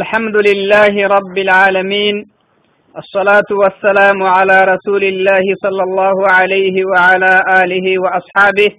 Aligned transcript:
الحمد 0.00 0.36
لله 0.48 0.94
رب 1.16 1.36
العالمين 1.46 2.14
الصلاة 3.02 3.50
والسلام 3.62 4.18
على 4.36 4.56
رسول 4.72 5.02
الله 5.12 5.44
صلى 5.64 5.82
الله 5.88 6.16
عليه 6.38 6.76
وعلى 6.90 7.32
آله 7.62 7.86
وأصحابه 8.02 8.70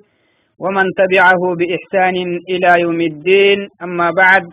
ومن 0.64 0.86
تبعه 1.02 1.42
بإحسان 1.60 2.16
إلى 2.52 2.70
يوم 2.84 3.00
الدين. 3.12 3.60
أما 3.86 4.10
بعد 4.22 4.44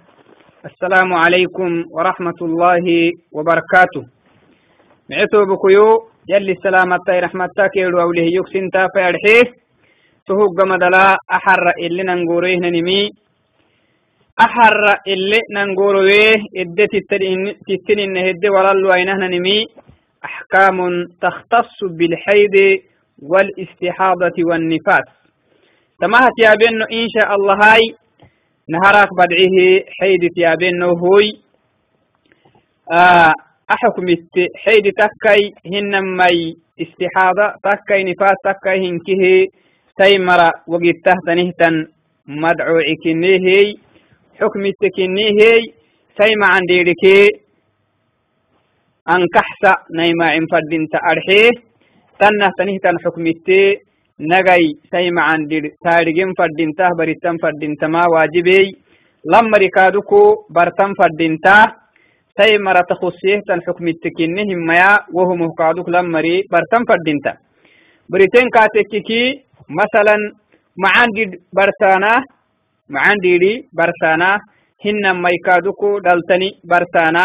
السلام 0.71 1.11
عليكم 1.23 1.71
ورحمة 1.95 2.39
الله 2.43 2.85
وبركاته. 3.37 4.03
معتو 5.11 5.41
بكيو 5.51 5.89
يلي 6.33 6.53
السلامة 6.53 7.07
رحمتك 7.25 7.75
وأوله 7.95 8.27
يكسنتا 8.39 8.87
فيرحيه 8.95 9.47
تهوق 10.27 10.57
مدلا 10.73 11.07
أحر 11.39 11.63
إلي 11.85 12.03
ننقوريه 12.03 12.57
نمي. 12.57 13.11
أحر 14.41 14.75
اللي 15.09 15.41
ننقوروه 15.57 16.35
إدى 16.57 16.87
تتنين 17.69 18.17
هدى 18.17 18.49
ولالو 18.49 18.93
أينهن 18.95 19.31
نمي. 19.31 19.67
أحكام 20.25 20.79
تختص 21.23 21.85
بالحيض 21.85 22.79
والاستحاضة 23.23 24.37
والنفاس. 24.51 25.09
تماهت 26.01 26.37
يا 26.39 26.53
إن 26.93 27.09
شاء 27.09 27.35
الله 27.35 27.55
هاي. 27.55 27.95
نهارك 28.69 29.09
بدعيه 29.19 29.85
حيد 30.01 30.39
يا 30.39 30.55
هوي. 30.83 31.31
آه 32.93 33.33
أحكم 33.71 34.07
حيد 34.57 34.93
تكي 34.93 35.53
هن 35.67 36.17
مي 36.17 36.57
استحاضة 36.83 37.55
تكي 37.65 38.05
نفاس 38.05 38.37
تكي 38.45 38.89
هنكه 38.89 39.49
تيمر 40.01 40.51
وقت 40.67 40.97
تحت 41.05 41.27
نهتن 41.37 41.87
مدعو 42.27 42.77
عكنيهي 42.79 43.75
حكم 44.43 44.63
التكنيه 44.73 45.41
سيما 46.21 46.47
عن 46.55 46.63
ديركي. 46.69 47.21
أن 49.15 49.23
كحسا 49.35 49.73
نيما 49.99 50.27
عن 50.35 50.45
فردين 50.53 50.83
تأرحيه 50.95 51.51
تنه 52.21 52.49
تنه 52.59 52.77
تن 52.85 52.97
حكم 53.05 53.27
التي 53.27 53.79
نغي 54.33 54.65
سيما 54.93 55.23
عن 55.23 55.47
دير 55.51 55.65
تارجين 55.85 56.31
فردين 56.39 56.71
ته 56.79 56.89
بريتن 56.99 57.37
فردين 57.43 57.73
تما 57.81 58.03
واجبي. 58.15 58.65
لما 59.33 59.57
ركادكو 59.59 60.23
برتن 60.57 60.91
فردين 60.99 61.35
ته. 61.45 61.65
سيما 62.41 62.73
رتخصيه 62.73 63.41
تن 63.49 63.61
حكم 63.67 63.87
التكنيه 63.89 64.55
ميا 64.69 64.93
وهو 65.15 65.35
مهقادك 65.43 65.89
لما 65.89 66.21
ري 66.21 66.43
برتن 66.53 66.83
فردين 66.89 67.19
ته. 67.25 67.35
بريتين 68.09 68.49
كاتككي 68.55 69.25
مثلا 69.81 70.17
معان 70.85 71.09
دي 71.17 71.25
برتانه 71.53 72.15
معان 72.89 73.17
ديري 73.23 73.69
برسانا 73.79 74.39
هن 74.87 75.05
ميكادوكو 75.23 75.99
دلتني 75.99 76.51
برسانا 76.65 77.25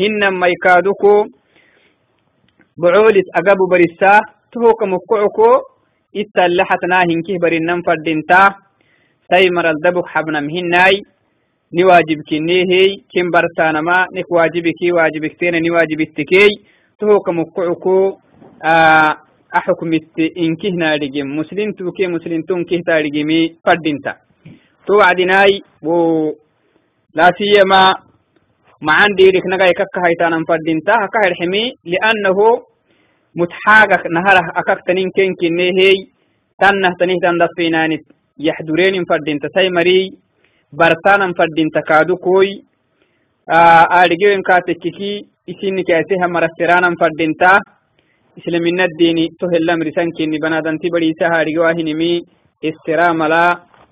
هن 0.00 0.22
ميكادوكو 0.40 1.14
بعولت 2.82 3.26
أقابو 3.38 3.66
برسا 3.72 4.20
تهوك 4.52 4.80
مكعكو 4.82 5.50
إتالحتنا 6.20 6.98
هنكيه 7.10 7.38
برنن 7.42 7.82
فردنتا 7.86 8.40
سيمر 9.32 9.66
الدبك 9.70 10.06
حبنا 10.06 10.40
مهناي 10.40 10.94
نواجب 11.78 12.18
كنيهي 12.30 12.86
كم 13.12 13.26
برسانا 13.34 13.80
ما 13.80 14.06
نك 14.16 14.30
واجبكي 14.32 14.92
واجبك 14.92 15.32
تينا 15.40 15.58
نواجب 15.60 16.00
التكي 16.00 16.48
تهوك 16.98 17.28
مكعكو 17.28 17.98
آه 18.64 19.16
أحكمت 19.58 20.18
إنكيه 20.38 20.70
نارجم 20.82 21.26
مسلم 21.38 21.72
توكي 21.72 22.06
مسلم 22.06 22.40
تنكيه 22.48 22.80
تارجمي 22.86 23.40
فردنتا 23.66 24.23
توعدناي 24.86 25.62
و 25.82 25.90
لا 27.14 27.30
سيما 27.38 27.94
معان 28.82 29.14
ديرك 29.18 29.46
نغاي 29.52 29.72
كك 29.78 29.96
هيتانا 30.06 30.44
فردينتا 30.48 30.92
هكا 30.92 31.28
الحمي 31.28 31.72
لأنه 31.84 32.38
متحاقق 33.36 34.02
نهره 34.16 34.46
أكك 34.60 34.80
تنين 34.86 35.10
كين 35.16 35.34
كني 35.40 35.68
هي 35.78 35.92
تنه 36.60 36.90
تنه 37.00 37.14
تندفيناني 37.22 37.98
يحضرين 38.38 39.04
فردينتا 39.10 39.48
سيمري 39.56 40.00
برتانا 40.72 41.32
فردينتا 41.38 41.80
كادو 41.80 42.16
كوي. 42.16 42.64
آرجيوين 44.00 44.42
كاتككي 44.42 45.26
إسيني 45.50 45.82
كاسيها 45.82 46.26
مرسرانا 46.26 46.94
فردينتا 47.00 47.52
إسلامنا 48.38 48.84
الديني 48.84 49.28
تهلا 49.40 49.76
مرسان 49.76 50.10
كيني 50.16 50.38
بنادان 50.38 50.78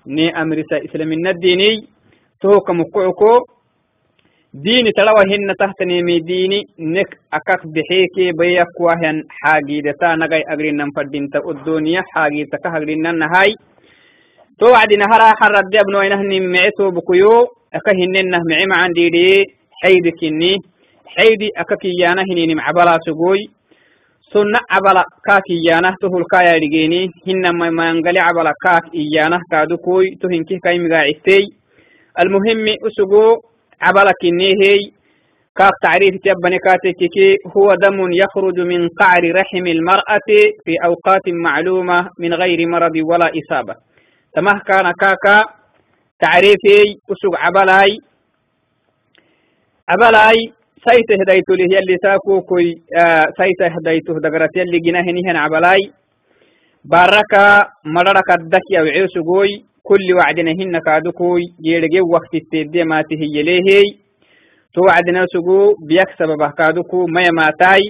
ني 0.07 0.29
أمرسا 0.41 0.77
إسلامنا 0.85 1.29
الديني 1.29 1.87
توك 2.41 2.69
مكعكو 2.69 3.39
ديني 4.53 4.91
تلوى 4.91 5.23
هن 5.31 5.55
تحت 5.59 5.81
نيمي 5.81 6.19
ديني 6.19 6.61
نك 6.79 7.17
أكاك 7.33 7.67
بحيكي 7.67 8.31
بيك 8.31 8.79
وهن 8.79 9.23
حاجي 9.29 9.81
دتا 9.81 10.15
نغي 10.15 10.43
أغرين 10.51 10.75
نمفردين 10.77 11.29
تا 11.29 11.39
الدنيا 11.51 12.01
حاجي 12.11 12.45
تكا 12.45 12.69
أغرين 12.69 13.01
نهاي 13.01 13.55
تو 14.59 14.65
وعدي 14.71 14.95
نهارا 14.95 15.31
حرد 15.39 15.69
دي 15.71 15.79
ابنو 15.79 16.01
اينه 16.01 16.21
نمعتو 16.21 16.91
بكيو 16.91 17.47
أكا 17.73 17.91
هننه 17.91 18.39
معي 18.49 18.65
معان 18.65 18.91
ديدي 18.93 19.45
حيدي 19.81 20.11
كني 20.11 20.57
حيدي 21.05 21.49
أكا 21.57 21.75
كيانا 21.75 22.21
هنيني 22.21 22.55
معبلا 22.55 22.97
سقوي. 23.05 23.41
Sunna 24.33 24.59
cabala 24.69 25.03
kaak 25.27 25.45
iyanah 25.49 25.93
to 26.01 26.09
hulkaya 26.09 26.59
dhigeni 26.59 27.11
hinama 27.25 27.71
mangali 27.71 28.19
cabala 28.19 28.53
kaak 28.65 28.89
iyanah 28.93 29.39
kaadukui 29.51 30.17
to 30.21 30.27
hinkih 30.27 30.59
kaimigacistey 30.65 31.43
almuhimi 32.15 32.77
usugu 32.81 33.39
cabala 33.79 34.11
kinehey 34.21 34.91
كاك 35.57 35.71
تعريف 35.83 36.15
تبني 36.25 36.57
كاتككي 36.57 37.37
هو 37.57 37.75
دم 37.75 38.11
يخرج 38.11 38.59
من 38.59 38.89
قعر 38.89 39.23
رحم 39.39 39.65
المرأة 39.67 40.29
في 40.65 40.73
أوقات 40.85 41.25
معلومة 41.29 42.09
من 42.19 42.33
غير 42.33 42.67
مرض 42.67 42.95
ولا 43.09 43.31
إصابة 43.39 43.75
تمه 44.35 44.59
كان 44.67 44.91
كاكا 45.01 45.45
تعريفي 46.19 46.97
أسوق 47.11 47.35
سيت 50.85 51.09
هديت 51.21 51.49
له 51.49 51.65
يلي 51.75 51.97
ساكو 52.03 52.41
كوي 52.41 52.81
آه 52.97 53.25
سيت 53.39 53.61
هديته 53.61 54.13
دقرت. 54.23 54.57
يلي 54.57 54.79
جناه 54.79 55.07
نهن 55.17 55.35
عبلاي. 55.35 55.91
باركا 56.85 57.45
مررك 57.85 58.29
الدكي 58.39 58.79
أو 58.79 58.85
عيسو 58.85 59.23
قوي. 59.23 59.65
كل 59.83 60.13
وعدنا 60.17 60.51
هن 60.51 60.79
كادوكوي 60.79 61.41
يرجع 61.63 62.01
وقت 62.13 62.33
التدي 62.35 62.83
ما 62.83 63.01
تهي 63.01 63.43
ليه. 63.43 63.83
تو 64.73 64.81
وعدنا 64.81 65.25
سقو 65.33 65.73
بيكسب 65.87 66.29
بهكادوكو 66.39 67.05
ما 67.05 67.21
يماتاي 67.21 67.81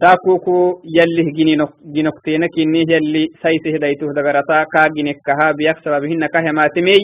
ساكوكو 0.00 0.80
يلي 0.96 1.30
جنينك 1.36 1.68
جنكتينك 1.94 2.58
إني 2.58 2.80
يلي 2.88 3.26
سيت 3.42 3.66
هديته 3.74 4.06
دقرتا. 4.16 4.64
كا 4.72 4.88
جنكها 4.96 5.52
بيكسب 5.58 5.90
بهن 6.02 6.26
كهماتمي 6.26 6.98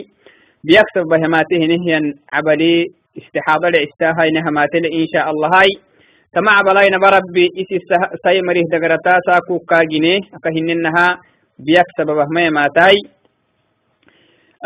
بيكسب 0.64 1.04
بهماته 1.10 1.58
نهين 1.70 2.14
عبلي. 2.32 2.86
استحاضة 3.18 3.68
لعستاها 3.68 4.28
إنها 4.28 4.50
ماتل 4.50 4.84
إن 4.86 5.06
شاء 5.14 5.30
الله 5.30 5.48
هاي. 5.56 5.70
تمع 6.32 6.60
بلاينا 6.60 6.98
بربي 6.98 7.46
إسي 7.60 7.78
ساي 8.24 8.40
مريه 8.42 8.62
دقرتا 8.72 9.18
ساكو 9.26 9.58
كاجيني 9.58 10.16
أكهن 10.34 10.70
إنها 10.70 11.18
بيك 11.58 11.88
سببه 11.98 12.26
ما 12.34 12.50
ماتاي. 12.50 12.96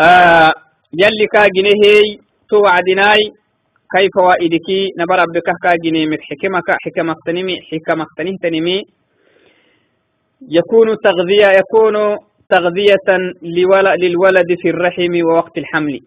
آه 0.01 0.53
يلي 0.93 1.27
كاجيني 1.35 1.73
هي 1.85 2.01
توعدناي 2.51 3.23
كيف 3.97 4.11
فوائدك 4.15 4.69
نبر 4.99 5.17
ربك 5.23 5.49
كاجيني 5.63 6.07
مك 6.07 6.21
حكمك 6.21 6.69
حكمك 6.85 7.17
تنمي 7.27 7.57
حكمك 7.71 8.07
تنمي 8.43 8.83
يكون 10.49 10.97
تغذية 11.05 11.49
يكون 11.61 12.17
تغذية 12.51 13.09
للولد 14.03 14.51
في 14.63 14.69
الرحم 14.71 15.13
ووقت 15.25 15.59
الحمل. 15.59 16.01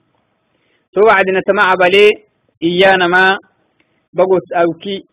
توعدنا 0.93 1.41
تمع 1.47 1.73
بلي 1.73 2.09
iyanama 2.61 3.37
bagos 4.13 4.45
awki 4.55 5.05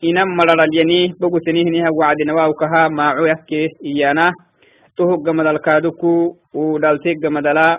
inan 0.00 0.28
malalalyani 0.36 1.12
bogosenihiniha 1.20 1.88
wacdinawaukaha 2.00 2.90
maacoyahke 2.90 3.60
iyana 3.90 4.32
tohoggamadal 4.96 5.58
kaaduku 5.66 6.36
udhalteeggamadala 6.54 7.78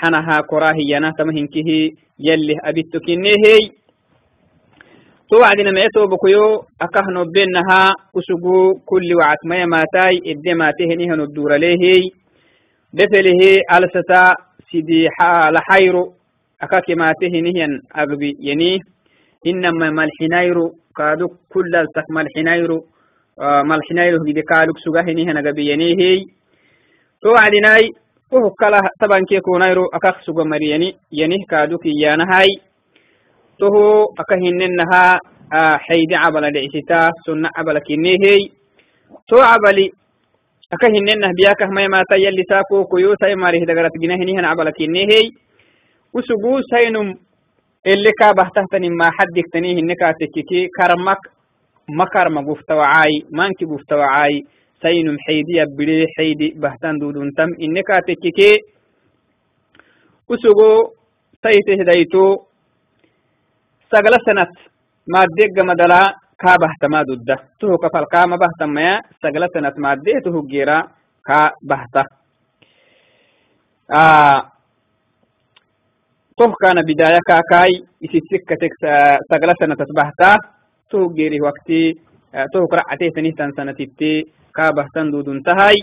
xanaha 0.00 0.42
korahiyana 0.50 1.12
tamahinkihi 1.18 1.94
yallih 2.18 2.58
abittokinehey 2.68 3.62
to 5.30 5.36
wacdina 5.42 5.72
mecetobokoyo 5.72 6.66
akahnobenaha 6.78 7.94
usugu 8.14 8.80
kulli 8.88 9.14
wacas 9.14 9.44
maya 9.44 9.66
maatai 9.66 10.20
edde 10.24 10.54
maatehenihanob 10.54 11.32
duralehey 11.34 12.02
befelehe 12.92 13.62
alsata 13.68 14.34
sidi 14.70 15.08
laxayro 15.56 16.19
كل 16.60 16.76
وعت 16.76 16.90
ما 16.90 17.06
يماتاي 17.06 17.28
إدي 17.28 17.52
ما 17.52 17.52
تهنيها 17.52 17.66
ندور 17.66 18.16
ليه 18.16 18.28
دفله 18.28 18.30
ألستا 18.30 18.32
سيدي 18.32 18.32
لحيرو 18.32 18.34
akaki 18.34 18.34
matehinihian 18.34 18.34
agbi 18.34 18.36
yani 18.40 18.80
inama 19.44 19.90
malxinayru 19.92 20.72
kaaduk 20.94 21.32
kulaltak 21.52 22.04
malxinayru 22.08 22.84
malxinayru 23.64 24.24
gide 24.24 24.42
kaaluk 24.42 24.78
sugahinihan 24.78 25.36
agabi 25.36 25.68
yanihey 25.68 26.24
to 27.22 27.32
wacdinai 27.32 27.88
uhu 28.32 28.54
kala 28.60 28.80
tabanke 29.00 29.40
kunayru 29.40 29.88
akak 29.92 30.16
suga 30.24 30.44
mariyani 30.44 30.96
yanih 31.10 31.46
kaaduk 31.48 31.84
iyanahay 31.86 32.48
تو 33.60 34.04
أكهننها 34.18 35.18
آه 35.54 35.76
حيد 35.76 36.12
عبل 36.12 36.44
العستا 36.44 37.10
سنة 37.26 37.48
عبل 37.56 37.78
كنيهي 37.78 38.38
تو 39.28 39.36
عبلي 39.36 39.92
أكهننه 40.72 41.28
بياكه 41.36 41.66
ما 41.66 41.86
ما 41.86 42.02
تيلي 42.10 42.44
ساكو 42.50 42.84
كيو 42.84 43.14
ساي 43.20 43.34
ماريه 43.36 43.64
usuguusainum 46.18 47.08
eleka 47.84 48.28
bahtahtani 48.36 48.90
maxaddigtani 48.90 49.74
hinekatekiki 49.76 50.68
karmak 50.78 51.18
makarma 51.88 52.42
guftawacai 52.42 53.14
manki 53.32 53.64
guftawacai 53.66 54.42
sainum 54.82 55.16
xeydiya 55.26 55.64
bide 55.78 56.06
xeydi 56.16 56.54
bahtan 56.62 57.00
duduntam 57.00 57.50
inekatekiki 57.58 58.50
usugu 60.28 60.70
saitehdaito 61.42 62.24
sagala 63.90 64.18
sanat 64.26 64.52
maaddegga 65.12 65.64
madala 65.64 66.00
kaa 66.42 66.56
bahtamaa 66.64 67.04
dudda 67.04 67.36
tuhu 67.60 67.78
kafal 67.82 68.06
kaama 68.12 68.36
bahtamaya 68.44 69.00
sagala 69.22 69.48
sanat 69.54 69.76
maaddee 69.84 70.20
tuhuggeera 70.24 70.76
kaa 71.28 71.50
bahta 71.70 72.02
toh 76.40 76.52
kana 76.56 76.80
bidaya 76.80 77.20
isisikatek 78.00 78.72
sagala 79.28 79.52
sanatas 79.60 79.92
bahta 79.92 80.40
toh 80.88 81.12
geri 81.12 81.36
wakti 81.36 81.92
eh, 82.32 82.46
toh 82.48 82.64
kracatehtanih 82.64 83.36
tan 83.36 83.52
sanatitti 83.52 84.24
kabahtan 84.48 85.12
duduntahay 85.12 85.76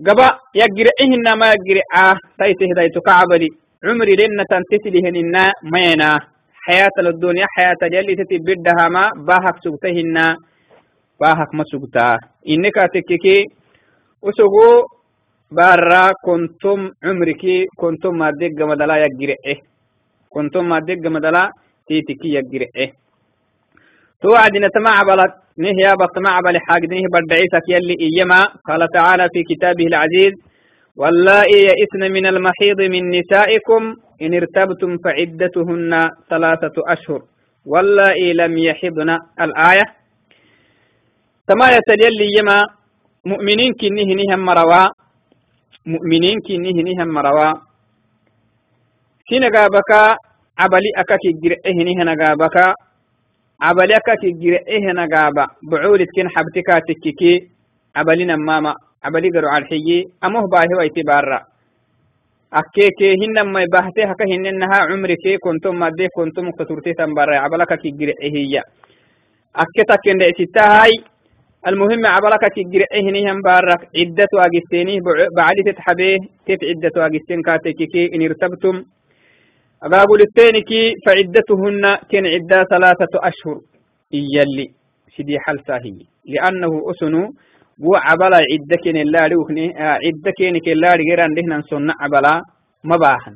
gaba 0.00 0.40
yagiricihina 0.56 1.36
ma 1.36 1.52
yagirica 1.52 1.92
ah, 1.92 2.16
taitehdayto 2.40 3.04
kacbadi 3.04 3.52
cumri 3.84 4.16
renatan 4.16 4.62
tetilihenina 4.70 5.52
mayena. 5.68 6.16
Hayata 6.64 7.02
ladonia 7.02 7.44
hayata 7.52 7.92
yaliteti 7.92 8.40
bidahama 8.40 9.12
bahak 9.28 9.60
sugtahina 9.60 10.40
bahak 11.20 11.52
ma 11.52 11.68
sugta 11.68 12.16
inne 12.48 12.70
usugu 14.22 14.86
بارا 15.58 16.04
كنتم 16.26 16.78
عمرك 17.04 17.44
كنتم 17.80 18.12
ما 18.18 18.30
دق 18.40 18.58
مدلا 18.70 18.96
يقرئه 19.04 19.56
كنتم 20.34 20.68
ما 20.68 20.78
دق 20.88 21.04
مدلا 21.14 21.44
تيتكي 21.88 22.28
يقرئه 22.38 22.88
توعدنا 24.22 24.68
تمع 24.76 24.96
بلد 25.10 25.32
نهي 25.58 25.88
بطمع 26.00 26.40
بل 26.40 26.58
حاجدنه 26.66 27.04
بدعيسك 27.14 27.66
يلي 27.68 27.96
إيما. 28.00 28.40
قال 28.68 28.88
تعالى 28.94 29.28
في 29.34 29.42
كتابه 29.50 29.86
العزيز 29.86 30.32
واللائي 30.96 31.58
يئسن 31.70 32.12
من 32.12 32.26
المحيض 32.26 32.80
من 32.80 33.10
نسائكم 33.10 33.82
إن 34.22 34.34
ارتبتم 34.34 34.90
فعدتهن 35.04 35.92
ثلاثة 36.30 36.76
أشهر. 36.88 37.22
واللائي 37.66 38.32
لم 38.32 38.58
يحضن 38.58 39.10
الآية. 39.40 39.86
تما 41.48 41.66
يتلي 41.76 42.28
يما 42.38 42.58
مؤمنين 43.26 43.72
كنه 43.80 44.08
نهم 44.20 44.40
مروا. 44.44 44.84
مؤمنين 45.86 46.38
كنه 46.46 46.76
نهم 46.88 47.08
مروا 47.08 47.50
سنقا 49.30 49.66
بكا 49.74 50.16
عبلي 50.58 50.90
أكاكي 50.96 51.30
جرئه 51.42 51.76
نهنقا 51.86 52.34
بكا 52.34 52.74
عبلي 53.62 53.94
أكاكي 53.96 54.30
جرئه 54.42 54.92
نقابا 54.92 55.46
بعولت 55.70 56.08
كن 56.16 56.28
حبتكا 56.34 56.78
تككي 56.88 57.48
عبلنا 57.96 58.36
ماما 58.36 58.74
عبلي 59.04 59.28
قروا 59.34 59.50
على 59.50 59.62
الحيي 59.64 59.98
أمه 60.24 60.46
باهي 60.52 60.74
ويتي 60.78 61.02
بارا 61.02 61.40
أكيكي 62.52 63.08
هنما 63.22 63.64
باهتي 63.72 64.02
هكا 64.10 64.24
هننها 64.32 64.78
عمركي 64.90 65.38
كنتم 65.38 65.74
مادي 65.78 66.08
كنتم 66.16 66.48
مقتورتي 66.48 66.92
تنبارا 66.92 67.36
عبلك 67.38 67.72
كي 67.82 67.90
جرئه 67.90 68.30
هي 68.36 68.62
أكيتا 69.56 69.96
كن 70.04 70.20
هاي 70.58 71.11
المهم 71.66 72.06
عبلك 72.06 72.44
كي 72.54 72.62
جرئه 72.62 73.04
نهم 73.16 73.42
بارك. 73.42 73.80
عدة 74.00 74.30
واجستيني 74.38 74.98
بعد 75.36 75.56
تتحبيه 75.66 76.18
تت 76.46 76.64
عدة 76.70 76.94
واجستين 77.02 77.42
كاتكي 77.42 78.10
إن 78.14 78.22
ارتبتم؟ 78.22 78.84
أقابل 79.82 80.20
التانكي 80.20 80.94
فعدتهن 81.06 81.96
كن 82.10 82.26
عدة 82.26 82.64
ثلاثة 82.72 83.12
أشهر. 83.28 83.58
إيالي. 84.14 84.66
سيدي 85.16 85.38
حلسا 85.38 85.76
هي 85.84 85.98
لأنه 86.32 86.90
أسنو 86.90 87.22
بو 87.78 87.94
عبلا 87.94 88.38
عدكين 88.52 88.96
اللاري 88.96 89.36
وكني 89.36 89.66
عدكين 89.78 90.58
كاللاري 90.58 91.02
غيران 91.10 91.34
دهنا 91.34 91.62
سنة 91.70 91.94
عبلا 92.00 92.42
مباحن. 92.84 93.34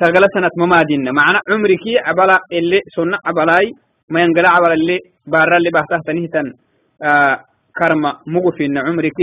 سغلا 0.00 0.26
سنة 0.34 0.50
ممادين. 0.58 1.04
معنى 1.18 1.38
عمرك 1.50 1.84
عبلا 2.06 2.38
اللي 2.52 2.80
سنة 2.96 3.18
عبلاي 3.26 3.72
ما 4.10 4.20
ينقلع 4.22 4.50
عبلا 4.56 4.74
اللي 4.74 4.98
بارا 5.32 5.56
اللي 5.56 5.70
بحته 5.76 5.98
تنهتن 6.06 6.46
آه 7.02 7.34
كرما 7.78 8.10
مغفين 8.26 8.78
عمرك 8.78 9.20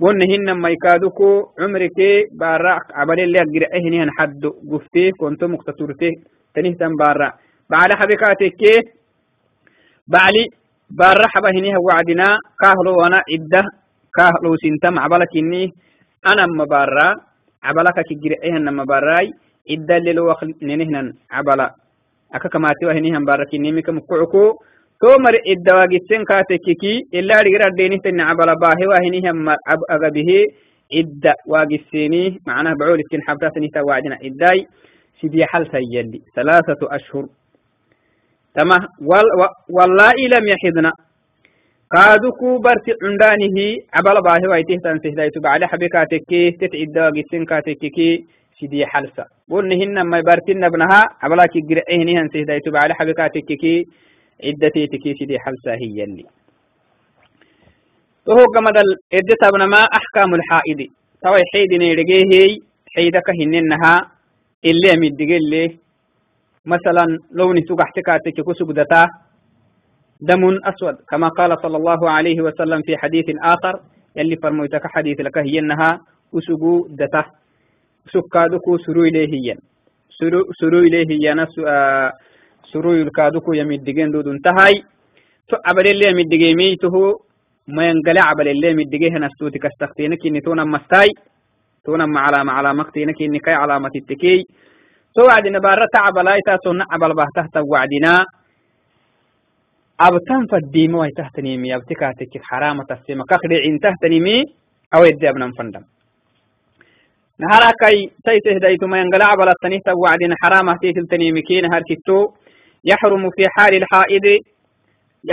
ونهن 0.00 0.46
ما 0.62 0.68
يكادوكو 0.74 1.28
عمرك 1.60 1.98
بارا 2.32 2.78
عبلا 2.98 3.22
اللي 3.24 3.38
أقر 3.38 3.62
إهنهن 3.76 4.10
حد 4.18 4.42
قفتي 4.70 5.10
كنتو 5.20 5.46
مقتطورتي 5.48 6.10
تنهتن 6.54 6.92
بارا. 7.00 7.28
بعد 7.70 7.90
حبكاتك 8.00 8.62
بعلي 10.08 10.44
بارحبا 10.90 11.50
هنيها 11.56 11.78
وعدنا 11.86 12.28
كاهلو 12.60 12.92
وأنا 13.00 13.22
عدة 13.32 13.62
كاهلو 14.16 14.56
سنتم 14.62 14.98
عبلك 14.98 15.32
إني 15.36 15.72
أنا 16.26 16.46
مبارا 16.46 17.08
عبلك 17.62 17.96
كجري 18.08 18.36
إهن 18.44 18.66
مباراي 18.76 19.26
عدة 19.70 19.98
اللي 25.04 25.12
لو 25.12 25.12
نهنا 25.12 25.12
عبلا 25.12 25.12
أكا 25.12 25.12
كما 25.12 25.12
تيوا 25.12 25.12
هنيها 25.12 25.12
مبارك 25.12 25.12
إني 25.12 25.12
ميكا 25.12 25.12
مكوعكو 25.12 25.12
تومر 25.12 25.36
عدة 25.48 25.72
واجتين 25.76 26.24
كاتككي 26.24 27.06
إلا 27.14 27.40
رجرا 27.40 27.68
دينه 27.76 27.96
تن 27.96 28.20
عبلا 28.20 28.54
باهي 28.54 28.86
وهنيها 28.86 29.32
أغبه 29.90 30.46
عدة 30.94 31.34
واجسيني 31.46 32.40
معناه 32.46 32.74
بعول 32.74 32.98
التن 32.98 33.22
حبتات 33.22 33.58
نهتا 33.58 33.80
وعدنا 33.80 34.18
عداي 34.24 34.66
سيدي 35.20 35.46
حل 35.46 35.66
سيالي 35.72 36.20
ثلاثة 36.36 36.76
أشهر 36.82 37.26
تمه 38.54 38.88
واللائي 39.70 40.28
لم 40.28 40.48
يحضن 40.48 40.90
قادوكو 41.90 42.58
برت 42.58 42.96
عندانه 43.02 43.76
عبال 43.94 44.18
باهي 44.18 44.48
عدتي 54.44 54.86
تكي 54.86 55.14
سيدي 55.14 55.38
حلسة 55.38 55.72
هي 55.82 56.04
اللي 56.04 56.24
وهو 58.26 58.44
قمد 58.56 58.76
الإدت 58.78 59.42
ابن 59.44 59.64
ما 59.64 59.76
أحكام 59.76 60.34
الحائد. 60.34 60.90
توي 61.22 61.42
حيد 61.52 61.72
نيرجيه 61.74 62.58
حيدك 62.96 63.30
هننها 63.40 64.10
اللي 64.64 64.88
أمدقل 64.94 65.36
اللي 65.36 65.78
مثلا 66.66 67.18
لون 67.32 67.56
سقحتك 67.68 68.08
كسجدتا 68.46 69.06
دم 70.20 70.42
أسود 70.64 70.96
كما 71.10 71.28
قال 71.28 71.56
صلى 71.62 71.76
الله 71.76 72.10
عليه 72.10 72.40
وسلم 72.40 72.82
في 72.82 72.96
حديث 72.96 73.24
آخر. 73.42 73.80
يلي 74.16 74.36
فرميتك 74.36 74.86
حديث 74.86 75.20
لك 75.20 75.38
هي 75.38 75.58
أنها 75.58 76.00
أسجو 76.34 76.86
دتا. 76.90 77.24
سكادكو 78.12 78.78
سرو 78.78 79.04
إليه 79.04 79.28
هي 79.34 79.56
سرو 80.60 80.78
إليه 80.78 81.06
هي 81.10 81.46
سرو 82.72 82.92
الكادكو 82.92 83.52
يمدقين 83.52 84.10
دود 84.10 84.28
انتهاي. 84.28 84.74
تو 85.48 85.56
عبل 85.66 85.86
اللي 85.86 86.06
يمدقين 86.10 86.56
ميته 86.56 86.94
ما 87.68 87.88
ينقلع 87.88 88.22
عبل 88.30 88.48
اللي 88.48 88.70
يمدقين 88.70 89.24
نستوتك 89.24 89.66
استختينك 89.66 90.26
إني 90.26 90.40
تونا 90.40 90.64
مستاي. 90.64 91.08
تونا 91.84 92.20
علامة 92.20 92.52
على 92.52 92.74
مقتينك 92.74 93.22
إني 93.22 93.38
كاي 93.38 93.54
علامة 93.54 93.90
التكي 93.96 94.44
تو 95.14 95.22
وعدنا 95.26 95.58
بارة 95.58 95.86
تعب 95.94 96.18
لا 96.18 96.34
يتاسون 96.36 96.82
عبل 96.92 97.14
به 97.14 97.26
تحت 97.36 97.56
وعدنا 97.56 98.24
أبتن 100.00 100.46
فالديم 100.50 100.94
وي 100.94 101.10
تحت 101.16 101.40
نيمي. 101.40 101.74
أبتكاتك 101.76 102.42
حرامة 102.42 102.86
السيما 102.90 103.24
كخدي 103.30 103.56
عين 103.56 103.78
تحت 103.80 104.04
نيمي. 104.04 104.44
أو 104.94 105.04
يدي 105.04 105.28
أبنا 105.28 105.52
فندم. 105.58 105.84
نهارا 107.38 107.70
كي 107.82 108.10
تيته 108.24 108.58
ديتو 108.58 108.86
ما 108.86 109.00
ينقل 109.00 109.22
عبل 109.22 109.48
التنيه 109.48 109.94
وعدنا 110.02 110.34
حرامة 110.42 110.76
تيتل 110.82 111.06
تنيمي 111.06 111.42
كي 111.42 111.60
نهار 111.60 111.82
كتو 111.90 112.32
يحرم 112.84 113.30
في 113.30 113.44
حال 113.56 113.74
الحائض 113.82 114.26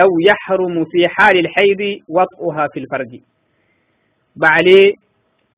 أو 0.04 0.10
يحرم 0.30 0.86
في 0.92 1.08
حال 1.08 1.36
الحيض 1.40 1.82
وطئها 2.08 2.68
في 2.74 2.80
الفرج. 2.80 3.20
بعلي 4.36 4.96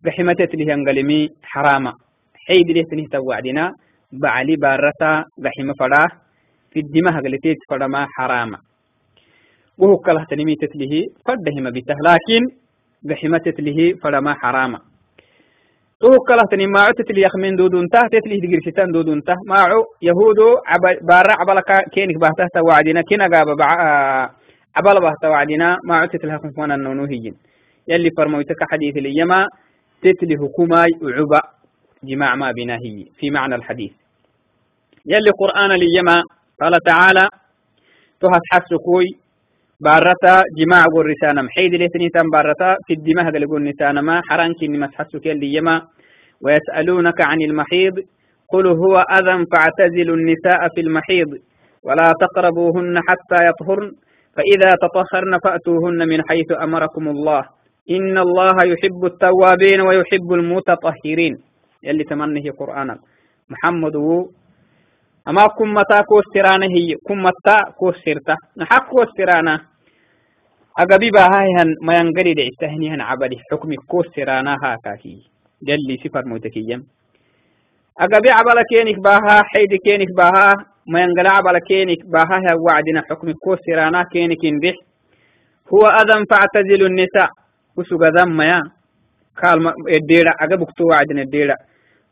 بحمتت 0.03 0.55
له 0.55 0.71
ينقلمي 0.73 1.29
حرامة 1.43 1.93
حيد 2.47 2.67
له 2.71 2.83
تنيه 2.91 3.19
وعدنا 3.19 3.73
بعلي 4.11 4.55
بارتا 4.55 5.23
بحيم 5.37 5.73
فراه 5.79 6.07
في 6.71 6.79
الدماء 6.79 7.21
قلتيت 7.23 7.57
فرما 7.69 8.07
حراما 8.17 8.57
وهو 9.77 9.97
كله 9.97 10.23
تنمي 10.31 10.55
تتله 10.55 10.93
فدهم 11.25 11.65
بته 11.75 11.95
لكن 12.09 12.41
بحيمة 13.03 13.37
تتله 13.37 13.93
فرما 14.03 14.33
حراما 14.33 14.79
تو 16.03 16.11
كلا 16.27 16.43
تني 16.51 16.67
ما 16.67 16.81
عدت 16.81 17.11
لي 17.11 17.21
يخمن 17.21 17.55
دودون 17.55 17.87
ته 17.87 18.07
تتلي 18.11 18.37
دقير 18.43 18.59
ستان 18.67 18.91
دودون 18.91 19.23
ته 19.23 19.35
ما 19.47 19.55
عو 19.59 19.83
يهودو 20.01 20.47
عب 20.65 20.83
بارع 21.09 21.35
عبلك 21.39 21.69
كينك 21.93 22.17
بهته 22.17 22.61
وعدنا 22.67 23.01
كنا 23.01 23.27
جاب 23.27 23.47
بع 23.57 23.69
عبل 24.75 24.95
بهته 25.01 25.29
وعدنا 25.29 25.77
ما 25.87 25.95
عدت 25.95 26.25
لها 26.25 26.37
كنت 26.37 26.59
وأنا 26.59 26.75
نونوهين 26.75 27.35
يلي 27.87 28.09
فرموتك 28.17 28.61
حديث 28.71 28.97
اليما 28.97 29.47
تتلي 30.01 30.35
حكوماي 30.41 30.89
وعبا 31.03 31.41
جماع 32.03 32.35
ما 32.35 32.51
بناهي 32.51 33.05
في 33.17 33.31
معنى 33.31 33.55
الحديث. 33.55 33.91
يلي 35.05 35.31
قرآن 35.39 35.71
اليما 35.71 36.23
قال 36.61 36.73
تعالى 36.85 37.25
تهت 38.21 38.43
حسكوي 38.51 39.07
بارتا 39.79 40.43
جماع 40.57 40.83
قرسانا 40.95 41.41
محيد 41.41 41.75
لثني 41.75 42.09
تم 42.09 42.29
بارتا 42.33 42.77
في 42.87 42.93
الدماء 42.93 43.41
يقول 43.41 43.63
نسانا 43.63 44.01
ما 44.01 44.21
حرانك 44.29 44.63
إني 44.63 44.77
مسحسك 44.77 45.25
يما. 45.25 45.81
ويسألونك 46.41 47.21
عن 47.21 47.41
المحيض. 47.41 47.93
قل 48.53 48.67
هو 48.67 48.97
أذى 48.97 49.45
فاعتزلوا 49.51 50.15
النساء 50.15 50.67
في 50.75 50.81
المحيض. 50.81 51.37
ولا 51.83 52.11
تقربوهن 52.21 52.99
حتى 53.07 53.47
يطهرن. 53.47 53.91
فإذا 54.35 54.69
تطهرن 54.81 55.37
فأتوهن 55.43 56.07
من 56.07 56.19
حيث 56.29 56.51
أمركم 56.61 57.07
الله. 57.07 57.43
إن 57.91 58.17
الله 58.17 58.55
يحب 58.65 59.05
التوابين 59.05 59.81
ويحب 59.81 60.33
المتطهرين. 60.33 61.37
يلي 61.83 62.03
تمنه 62.03 62.51
قرآنا. 62.59 62.97
محمد 63.49 63.95
أما 65.27 65.47
كم 65.47 65.73
متى 65.73 66.03
كوسترانا 66.03 66.65
هي 66.65 66.95
كم 67.07 67.23
متى 67.23 67.57
كوسترتا 67.77 68.35
نحق 68.57 68.89
كوسترانا 68.89 69.59
أقبي 70.79 71.09
باهايهن 71.09 71.75
ما 71.81 71.93
ينقري 71.97 72.33
دعستهنيهن 72.33 73.01
عبدي. 73.01 73.37
حكم 73.51 73.73
كوسترانا 73.73 74.57
هاكاكي. 74.63 75.17
جلي 75.63 75.97
سفر 76.03 76.25
موتكيا 76.25 76.83
أقبي 77.99 78.29
عبلا 78.29 78.63
كينك 78.69 78.99
باها 78.99 79.43
حيد 79.43 79.73
كينك 79.85 80.07
باها. 80.17 80.53
ما 80.87 81.01
ينقل 81.01 81.27
عبلا 81.27 81.59
كينك 81.59 82.05
باها. 82.05 82.55
وعدنا 82.55 83.01
حكم 83.09 83.31
كوسترانا 83.31 84.03
كينك 84.03 84.45
اندح 84.45 84.73
هو 85.73 85.87
أذن 85.87 86.25
فاعتزلوا 86.25 86.87
النساء. 86.87 87.29
وسوغا 87.77 88.09
ذم 88.09 88.41
يا 88.41 88.61
قال 89.43 89.73
الديرة. 89.89 90.33
أقبك 90.41 90.71
تو 90.77 90.83
وعدنا 90.89 91.21
الديرة. 91.21 91.55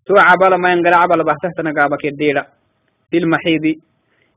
تو 0.06 0.14
عبلا 0.18 0.58
ما 0.58 0.72
ينقل 0.74 0.94
عبلا 0.94 1.24
بحثتنا 1.24 1.82
قابك 1.82 2.06
الديرة. 2.06 2.61
في 3.12 3.18
المحيض 3.18 3.76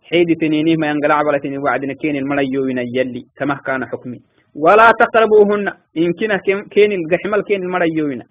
حيد 0.02 0.28
تنينيه 0.40 0.76
ما 0.76 0.86
ينقلع 0.90 1.22
ولا 1.26 1.38
تنين 1.38 1.58
وعدنا 1.58 1.94
كين 1.94 2.16
المريوين 2.16 2.78
يلي 2.78 3.22
كما 3.36 3.54
كان 3.66 3.86
حكمي. 3.86 4.20
ولا 4.54 4.90
تقربوهن 5.00 5.68
إن 5.96 6.12
كنا 6.12 6.36
كين 6.74 6.90
القحمل 6.92 7.42
كين 7.42 7.62
المريوين 7.62 8.22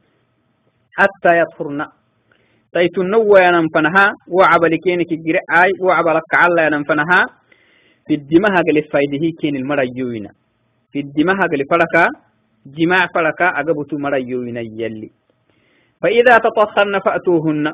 حتى 0.98 1.32
يطهرن. 1.40 1.86
النوى 2.98 3.40
ينفنها 3.48 4.06
وعبل 4.28 4.76
كينك 4.76 5.10
جرعاي 5.26 5.72
وعبل 5.82 6.20
كعلا 6.34 6.64
ينفنها 6.68 7.20
في 8.08 8.14
الدماء 8.20 8.54
قل 8.68 8.78
فايده 8.92 9.26
كين 9.42 9.56
المريوين 9.56 10.28
في 10.92 11.00
الدماء 11.00 11.38
قل 11.52 11.62
فلكا 11.72 12.06
جماع 12.66 13.08
فلكا 13.16 13.48
أقبت 13.60 13.94
مريوين 13.94 14.58
يلي. 14.58 15.10
فإذا 16.02 16.38
تطهرن 16.38 17.00
فأتوهن. 17.06 17.66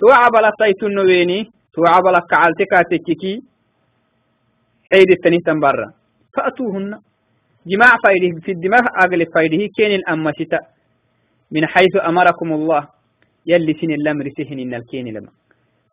توعبل 0.00 0.44
تيت 0.58 0.82
النويني 0.82 1.40
توعبلك 1.74 2.24
كعالتك 2.30 2.72
تككي 2.90 3.42
عيد 4.92 5.10
التنيه 5.10 5.60
برا. 5.64 5.92
فأتوهن. 6.34 6.98
جماع 7.66 7.90
فايده 8.04 8.40
في 8.44 8.52
الدماغ 8.52 8.84
أقل 9.02 9.26
فايده 9.34 9.62
كين 9.76 9.92
الأمشتا 10.00 10.60
من 11.54 11.66
حيث 11.66 11.94
أمركم 12.10 12.52
الله. 12.52 12.82
يلي 13.46 13.72
سن 13.80 13.90
الأمر 13.90 14.26
سهن 14.36 14.58
إن 14.58 14.74
الكين 14.74 15.06
لما. 15.16 15.32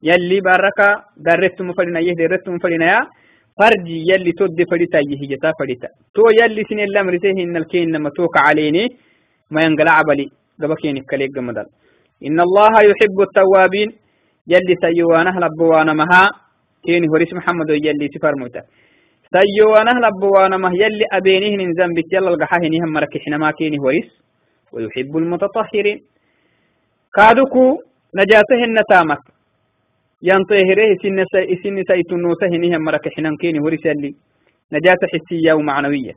يلي 0.03 0.41
بارك 0.41 0.79
درتم 1.17 1.73
فلنا 1.73 1.99
يهدي. 1.99 2.25
رتم 2.25 2.57
فلنا 2.59 2.85
يا. 2.85 2.99
فرجي 3.59 3.97
يلي 4.11 4.31
تود 4.31 4.59
فلتا 4.71 4.99
يهجتا 5.11 5.51
فلتا 5.59 5.87
تو 6.15 6.23
يلي 6.41 6.63
سن 6.69 6.79
الأمر 6.79 7.13
سهن 7.23 7.39
إن 7.39 7.57
الكين 7.57 7.95
لما. 7.95 8.09
توك 8.09 8.37
عليني. 8.47 8.87
ما 9.51 9.61
ينقلع 9.65 10.01
بلي. 10.01 10.27
قبكين 10.61 10.97
كليك 11.09 11.31
جمدال 11.35 11.67
إن 12.27 12.39
الله 12.39 12.73
يحب 12.89 13.17
التوابين. 13.27 13.89
يلي 14.53 14.75
سيوانه 14.83 15.35
لبوانا 15.43 15.93
مها. 15.93 16.23
كيني 16.85 17.07
هوريس 17.07 17.33
محمد 17.33 17.69
يلي 17.69 18.07
سفر 18.13 18.33
موتا 18.39 18.61
سيوانه 19.35 19.95
لبوانا 20.05 20.57
مه 20.57 20.71
يلي 20.83 21.05
أبينيه 21.17 21.57
من 21.57 21.69
ذنبك 21.79 22.13
يلا 22.13 22.29
القحاه 22.29 22.63
نهم 22.73 22.89
مركحنا 22.93 23.37
ما 23.37 23.51
كيني 23.51 23.77
هوريس. 23.79 24.09
ويحب 24.73 25.17
المتطهرين. 25.17 25.99
كادوكو 27.15 27.65
نجاته 28.19 28.61
النتامك 28.69 29.23
ينطهره 30.29 30.89
سن 31.03 31.17
سن 31.63 31.77
سيتنوته 31.89 32.53
نهم 32.63 32.81
مركحنا 32.89 33.29
كيني 33.41 33.59
هوريس 33.59 33.85
يلي 33.85 34.11
نجاة 34.73 35.01
حسية 35.13 35.53
ومعنوية. 35.53 36.13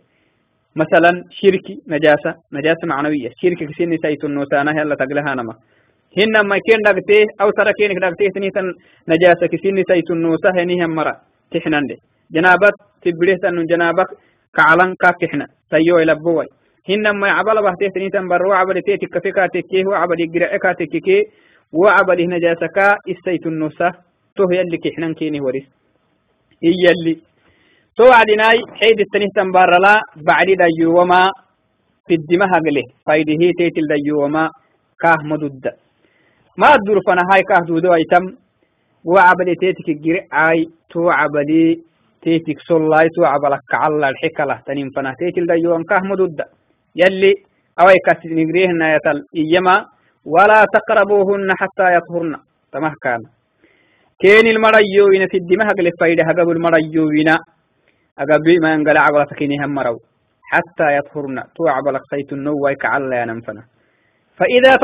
مثلا 0.77 1.25
شركي 1.31 1.75
نجاسة 1.89 2.33
نجاسة 2.53 2.85
معنوية. 2.93 3.31
شركي 3.41 3.67
سن 3.79 3.97
سيتنوتانه 4.05 4.81
يلا 4.81 4.95
تقلها 4.95 5.35
نما. 5.35 5.55
هن 6.19 6.35
ما 6.49 6.57
كين 6.66 6.81
دغتي 6.87 7.26
أو 7.40 7.50
ترى 7.50 7.73
كين 7.78 7.90
دغتي 8.04 8.28
تنيتن 8.35 8.66
نجاسة 9.09 9.47
كسين 9.52 9.83
سيتون 9.88 10.23
نوسة 10.23 10.50
هنيهم 10.57 10.90
مرة 10.95 11.14
تحنان 11.52 11.87
دي 11.90 11.97
جنابات 12.35 12.76
تبريه 13.02 13.37
تنو 13.42 13.62
جنابك 13.71 14.09
كعلن 14.57 14.95
كاكحنا 15.02 15.47
سيو 15.71 15.99
إلى 15.99 16.14
بوي 16.14 16.47
هن 16.90 17.04
ما 17.21 17.28
عبل 17.31 17.57
بحتي 17.62 17.88
تنيتن 17.95 18.28
بروا 18.28 18.54
عبل 18.54 18.76
تيتك 18.87 19.09
كفكا 19.14 19.47
تكيه 19.47 19.85
وعبل 19.87 20.19
يقرأكا 20.21 20.73
تكيه 20.73 21.23
وعبل 21.73 22.19
نجاسة 22.35 22.66
كا 22.76 22.87
السيتون 23.09 23.59
نوسة 23.59 23.90
تو 24.37 24.45
يلي 24.50 24.76
كحنان 24.85 25.14
كيني 25.14 25.40
وريس 25.40 25.66
هي 26.64 26.85
اللي 26.95 27.14
تو 27.97 28.04
عدناي 28.19 28.59
حيد 28.81 28.99
التنيتن 29.00 29.49
برلا 29.57 29.95
بعد 30.28 30.49
دا 30.61 30.66
يوما 30.81 31.23
في 32.07 32.14
الدماء 32.14 32.49
قله 32.66 32.83
فايده 33.07 33.42
تيتل 33.59 33.87
دا 33.90 33.97
يوما 34.09 34.50
كاه 35.02 35.21
مدد 35.31 35.64
ما 36.56 36.68
الدور 36.75 37.00
فأنا 37.06 37.23
هاي 37.32 37.42
كاه 37.42 37.64
دودو 37.66 37.94
أيتم. 37.94 38.37
وعبلي 39.04 39.54
تيتك 39.54 39.90
جري 40.04 40.21
آي 40.32 40.68
تو 40.90 41.11
عبلي 41.11 41.80
تيتك 42.23 42.59
صلاي 42.68 43.09
تو 43.16 43.25
عبلك 43.25 43.61
كعلا 43.71 44.09
الحكلة 44.09 44.62
تنين. 44.66 44.90
فأنا 44.97 45.14
تيتل 45.18 45.47
دا 45.47 45.54
يوان 45.54 45.82
كاه 45.85 46.00
مدود. 46.00 46.42
يلي 46.97 47.35
أوي 47.80 47.94
كاس 48.06 48.26
نجريه 48.26 48.68
يتل 48.94 49.18
إيما 49.37 49.87
ولا 50.25 50.64
تقربوهن 50.75 51.49
حتى 51.61 51.87
يطهرن. 51.97 52.37
تمه 52.73 52.92
كان. 53.02 53.21
كين 54.21 54.47
المريوين 54.47 55.28
في 55.28 55.37
الدماء 55.37 55.68
قل 55.68 55.90
فايدة. 56.00 56.25
هقب 56.25 56.50
المريوين 56.50 57.30
أقبي 58.18 58.59
ما 58.62 58.75
ينقل 58.75 58.97
عبلة 58.97 59.25
كيني 59.25 59.56
هم 59.64 59.75
مرو. 59.75 59.99
حتى 60.52 60.97
يطهرن. 60.97 61.42
تو 61.56 61.68
عبلك 61.68 62.00
سيت 62.11 62.32
النوى 62.32 62.75
كعلا 62.75 63.23
ينفنا 63.23 63.62
فإذا 64.37 64.76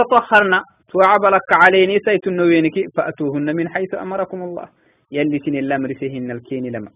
توعبلك 0.93 1.49
عليني 1.63 1.99
سيت 2.07 2.27
النوينك 2.27 2.77
فأتوهن 2.95 3.57
من 3.57 3.69
حيث 3.69 3.95
أمركم 3.95 4.43
الله. 4.43 4.67
يلي 5.13 5.39
سن 5.45 5.55
الأمر 5.65 5.91
سهن 6.01 6.31
الكين 6.31 6.65
لما. 6.75 6.91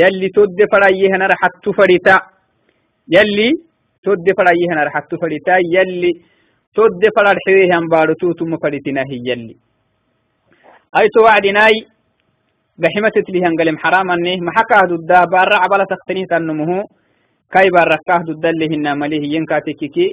يلي 0.00 0.28
تد 0.36 0.58
فرأيهن 0.72 1.22
رحت 1.32 1.64
فريتا 1.78 2.16
يلي 3.16 3.48
تد 4.04 4.26
فرأيهن 4.38 4.78
رحت 4.88 5.10
فريتا 5.22 5.54
يلي 5.76 6.12
تد 6.76 7.02
فرأيهن 7.16 7.84
بارتو 7.92 8.32
ثم 8.38 8.52
فريتنا 8.62 9.02
هي 9.10 9.18
يلي. 9.30 9.56
أي 10.98 11.06
توعدناي 11.16 11.74
بحمة 12.82 13.16
تليهن 13.26 13.52
قلم 13.60 13.76
حرام 13.78 14.10
أنه 14.10 14.36
محكا 14.48 14.80
ددا 14.90 15.20
بارع 15.24 15.58
عبالة 15.64 15.84
تختني 15.92 16.24
تنمه. 16.30 16.84
كاي 17.52 17.68
باركاه 17.76 18.22
ددا 18.28 18.50
اللي 18.50 18.66
هن 18.72 18.98
مليه 18.98 19.24
ينكاتككي 19.36 20.08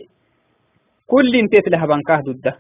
كل 1.08 1.36
انتت 1.36 1.70
لها 1.70 1.86
بنكاه 1.86 2.22
ددا 2.28 2.54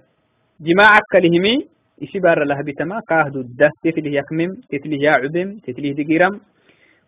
جماعك 0.59 1.03
كلهمي 1.11 1.67
إشي 2.03 2.19
بار 2.19 2.41
الله 2.43 2.61
بتما 2.67 2.99
كاه 3.09 3.27
دودة 3.35 3.69
تتله 3.83 4.11
يكمم 4.19 4.51
تتله 4.71 4.97
يعبم 5.07 5.59
تتله 5.65 5.91
دقيرم. 5.99 6.33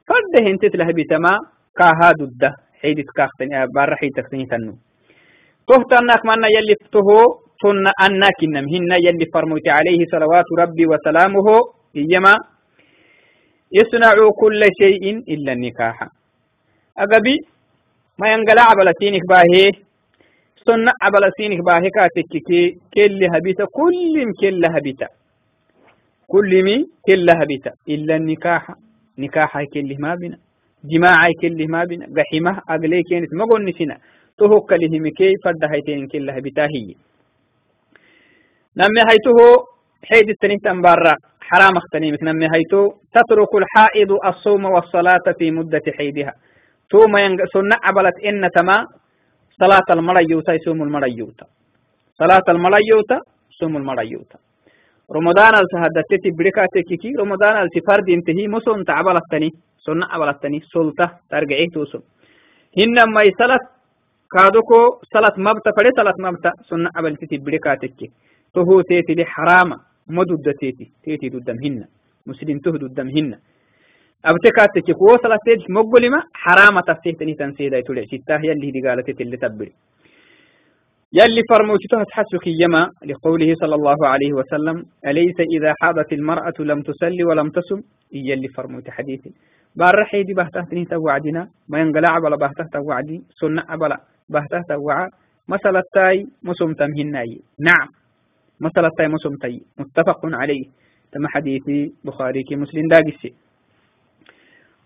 فرده 0.08 0.52
انت 0.52 0.66
تله 0.66 0.90
بتما 0.98 1.34
كاها 1.78 2.12
دودة 2.20 2.52
حيدت 2.82 3.10
كاختن 3.18 3.52
بار 3.76 3.96
حيدتك 3.96 4.28
تنو. 4.52 4.74
تهتنك 5.68 6.26
من 6.26 6.44
يلي 6.56 6.76
فتهو 6.82 7.20
تن 7.62 7.88
أنك 8.06 8.40
هن 8.72 8.92
يلي 9.06 9.26
فرموت 9.34 9.68
عليه 9.68 10.00
صلوات 10.12 10.48
ربي 10.60 10.86
وسلامه 10.92 11.48
إيما. 11.96 12.36
يصنع 13.72 14.16
كل 14.42 14.62
شيء 14.82 15.04
إلا 15.34 15.52
النكاح. 15.54 15.98
أقبي 16.98 17.36
ما 18.20 18.28
ينقلع 18.34 18.68
بلتينك 18.78 19.24
باهي. 19.30 19.87
سنة 20.68 20.92
عبل 21.02 21.24
سينك 21.38 21.60
باهكا 21.68 22.08
تككي 22.16 22.78
كل 22.94 23.20
هبيتا 23.34 23.66
كل 23.78 24.16
كل 24.42 24.62
هبيتا. 24.76 25.08
كل 26.28 26.64
مي 26.64 26.86
كل 27.08 27.28
هبيتا. 27.30 27.72
إلا 27.90 28.16
النكاح. 28.16 28.64
نكاح 29.20 29.64
كل 29.74 29.96
ما 30.00 30.16
بنا. 30.16 30.38
جماع 30.92 31.22
كل 31.42 31.60
ما 31.74 31.84
بنا. 31.84 32.06
قحمة 32.18 32.62
أقلي 32.70 33.04
كانت 33.10 33.34
مقول 33.34 33.66
نسينا 33.66 33.98
تهوك 34.38 34.74
له 34.74 35.00
مكي 35.00 35.34
فرد 35.44 35.64
هيتين 35.74 36.08
كل 36.08 36.30
هبيتا 36.30 36.66
هي. 36.74 36.94
نمي 38.78 39.02
هيته 39.10 39.38
حيد 40.10 40.30
التنين 40.30 40.60
تنبارا. 40.60 41.16
حرام 41.42 41.78
اختنيمك. 41.78 42.24
نمي 42.24 42.48
هيتو 42.56 42.82
تترك 43.16 43.56
الحائض 43.56 44.12
الصوم 44.26 44.66
والصلاة 44.66 45.26
في 45.40 45.52
مدة 45.52 45.86
حيدها. 45.98 46.34
ثم 46.92 47.18
ينق 47.18 47.46
سنة 47.54 47.76
عبلت 47.84 48.18
إن 48.26 48.50
تما 48.56 48.86
صلاة 49.62 49.88
المريوتا 49.98 50.54
يسوم 50.54 50.84
المريوتا 50.84 51.46
صلاة 52.22 52.48
المريوتا 52.50 53.18
سوم 53.60 53.78
المريوتا 53.78 54.38
رمضان 55.18 55.54
السهدتتي 55.64 56.30
بركاتك 56.40 56.92
رمضان 57.24 57.56
السفرد 57.64 58.10
انتهي 58.10 58.48
مسون 58.48 58.86
تعبلتني 58.86 59.50
سنة 59.86 60.06
عبلتني 60.14 60.60
سلطة 60.74 61.08
ترجعيه 61.32 61.68
توسم 61.74 62.02
هنما 62.80 63.22
يسلت 63.30 63.64
كادوكو 64.34 64.80
سلت 65.14 65.36
مبتا 65.48 65.72
فلي 65.78 65.92
سلت 65.98 66.18
مبتا 66.26 66.52
سنة 66.70 66.90
عبلتتي 66.96 67.38
بركاتك 67.38 68.00
تهو 68.54 68.82
تيتي 68.82 69.14
دي 69.14 69.26
حرامة 69.26 69.78
مدود 70.08 70.48
تيتي 70.62 70.86
تيتي 71.04 71.30
ددمهن 71.30 71.86
مسلم 72.30 72.58
تهدو 72.60 72.88
دمهن 72.88 73.30
أبتكاتك 73.34 73.57
كو 75.00 75.08
سلت 75.24 75.42
تيتي 75.46 75.74
مقبلما 75.74 76.20
حرامة 76.34 76.82
تسيتني 76.88 77.34
تنسيدا 77.34 77.78
يتولع 77.78 78.04
ستاه 78.04 78.42
يلي 78.44 78.72
دي 78.72 78.82
قالت 78.88 79.22
اللي 79.22 79.38
تبري 79.38 79.72
يلي 81.14 81.42
فرموتها 81.50 82.04
تحسك 82.04 82.48
يما 82.48 82.90
لقوله 83.06 83.54
صلى 83.62 83.76
الله 83.76 84.08
عليه 84.08 84.34
وسلم 84.34 84.86
أليس 85.08 85.40
إذا 85.56 85.74
حاضت 85.82 86.14
المرأة 86.14 86.58
لم 86.60 86.82
تسلي 86.82 87.24
ولم 87.30 87.50
تصم 87.50 87.82
يلي 88.14 88.48
فرموت 88.48 88.90
حديثي 88.90 89.32
بار 89.76 90.06
حيدي 90.06 90.34
بهته 90.34 90.84
توعدنا 90.94 91.50
ما 91.70 91.80
ينقلع 91.80 92.20
بلا 92.20 92.36
بهته 92.36 92.66
توعدي 92.74 93.18
سنة 93.42 93.64
بلا 93.82 93.98
بهته 94.30 94.62
توعا 94.70 95.10
مسألة 95.48 95.84
تاي 95.94 96.26
مسوم 96.44 96.74
تمهناي 96.74 97.32
نعم 97.60 97.88
مسألة 98.62 98.90
تاي 98.98 99.08
مسوم 99.08 99.36
تاي 99.42 99.62
متفق 99.80 100.22
عليه 100.26 100.64
تم 101.12 101.28
حديثي 101.28 101.92
بخاري 102.06 102.44
مسلم 102.52 102.88
داقسي 102.88 103.34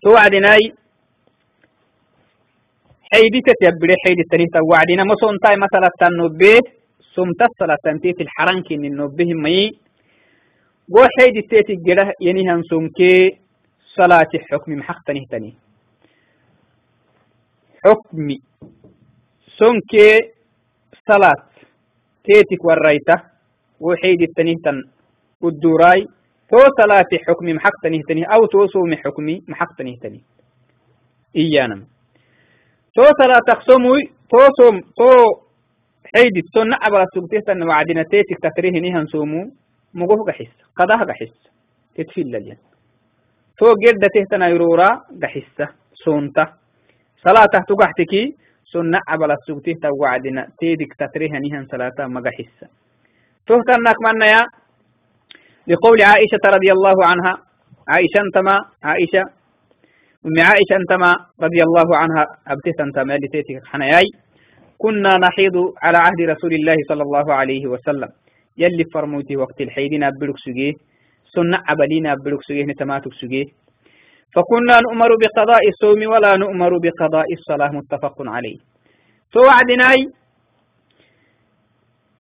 توعدناي. 0.02 0.74
حيدي 3.12 3.40
تتبري 3.46 3.94
حيدي 4.04 4.22
التنين 4.26 4.48
توعدنا 4.56 5.04
مسوم 5.04 5.36
تاي 5.44 5.56
مسألة 5.56 5.88
تنبيه 6.00 6.60
سمت 7.14 7.42
الصلاة 7.42 7.76
تنتيت 7.84 8.20
الحرنك 8.20 8.72
من 8.72 8.92
النبيه 8.92 9.34
مي 9.34 9.70
قو 10.94 11.04
حيدي 11.18 11.42
تيتي 11.50 11.74
جره 11.86 12.12
ينهن 12.20 12.62
سمكي 12.70 13.38
صلاة 13.96 14.32
حكم 14.50 14.72
محقتني 14.72 15.26
تني. 15.30 15.54
حكم 17.84 18.28
سنك 19.58 19.92
صلاة 21.08 21.42
تيتك 22.24 22.64
والريتة 22.64 23.16
وحيد 23.80 24.22
التنهتن 24.22 24.76
والدوراي 25.40 26.06
تو 26.52 26.58
صلاة 26.58 27.10
حكم 27.28 27.46
محقتني 27.46 28.02
تني 28.08 28.24
أو 28.24 28.46
تو 28.46 28.66
صوم 28.66 28.94
حكمي 28.94 29.42
محقتني 29.48 29.96
تني. 30.02 30.20
إيانا 31.36 31.84
تو 32.94 33.04
صلاة 33.20 33.40
تقسموي 33.48 34.00
تو 34.30 34.38
صوم 34.58 34.80
تو 34.80 35.08
حيد 36.14 36.36
السنة 36.36 36.76
أبرا 36.82 37.06
سبتيتن 37.14 37.62
وعدنا 37.68 38.02
تيتك 38.02 38.38
تتريه 38.42 38.80
نيهن 38.80 39.06
سومو 39.06 39.50
مقوه 39.94 40.24
قحس 40.28 40.52
قضاها 40.76 41.04
قحس 41.04 41.34
تتفيل 41.94 42.26
لجن 42.32 42.56
تو 43.58 43.66
جد 43.84 44.04
تهتنا 44.14 44.48
يرورا 44.48 44.88
قحسة 45.22 45.68
سونتا 45.94 46.44
صلاة 47.24 47.54
تقحتكي 47.68 48.36
سنة 48.72 48.98
عبلا 49.08 49.36
سوتيه 49.46 49.74
توعدنا 49.82 50.48
تيدك 50.60 50.92
تتريها 50.98 51.38
نيهن 51.38 51.66
صلاة 51.72 51.98
مقحسة 52.00 52.66
تهتنك 53.46 53.98
من 54.06 54.22
يا 54.22 54.42
لقول 55.66 56.02
عائشة 56.02 56.44
رضي 56.46 56.72
الله 56.72 56.96
عنها. 57.06 57.34
عائشة 57.88 58.20
انتما 58.26 58.58
عائشة. 58.82 59.22
أم 60.26 60.36
عائشة 60.38 60.76
انتما 60.80 61.10
رضي 61.40 61.62
الله 61.62 61.96
عنها. 61.96 62.26
أبتت 62.46 62.80
انتما 62.80 63.16
لتيتك 63.16 63.66
حنياي 63.66 64.06
كنا 64.78 65.18
نحيض 65.18 65.56
على 65.82 65.98
عهد 65.98 66.20
رسول 66.20 66.52
الله 66.54 66.76
صلى 66.88 67.02
الله 67.02 67.34
عليه 67.34 67.66
وسلم. 67.66 68.08
يلي 68.58 68.84
فرموتي 68.94 69.36
وقت 69.36 69.60
الحيدنا 69.60 70.10
بلوك 70.20 70.38
سجيه. 70.38 70.72
سنة 71.34 71.58
عبلينا 71.68 72.16
سجيه. 72.48 72.64
نتماتك 72.64 73.12
سجيه. 73.12 73.44
فكنا 74.34 74.80
نؤمر 74.86 75.10
بقضاء 75.22 75.68
الصوم 75.68 76.00
ولا 76.12 76.36
نؤمر 76.36 76.78
بقضاء 76.78 77.32
الصلاة. 77.32 77.70
متفق 77.78 78.16
عليه. 78.18 78.58
تو 79.32 79.40
وعدناي. 79.40 80.00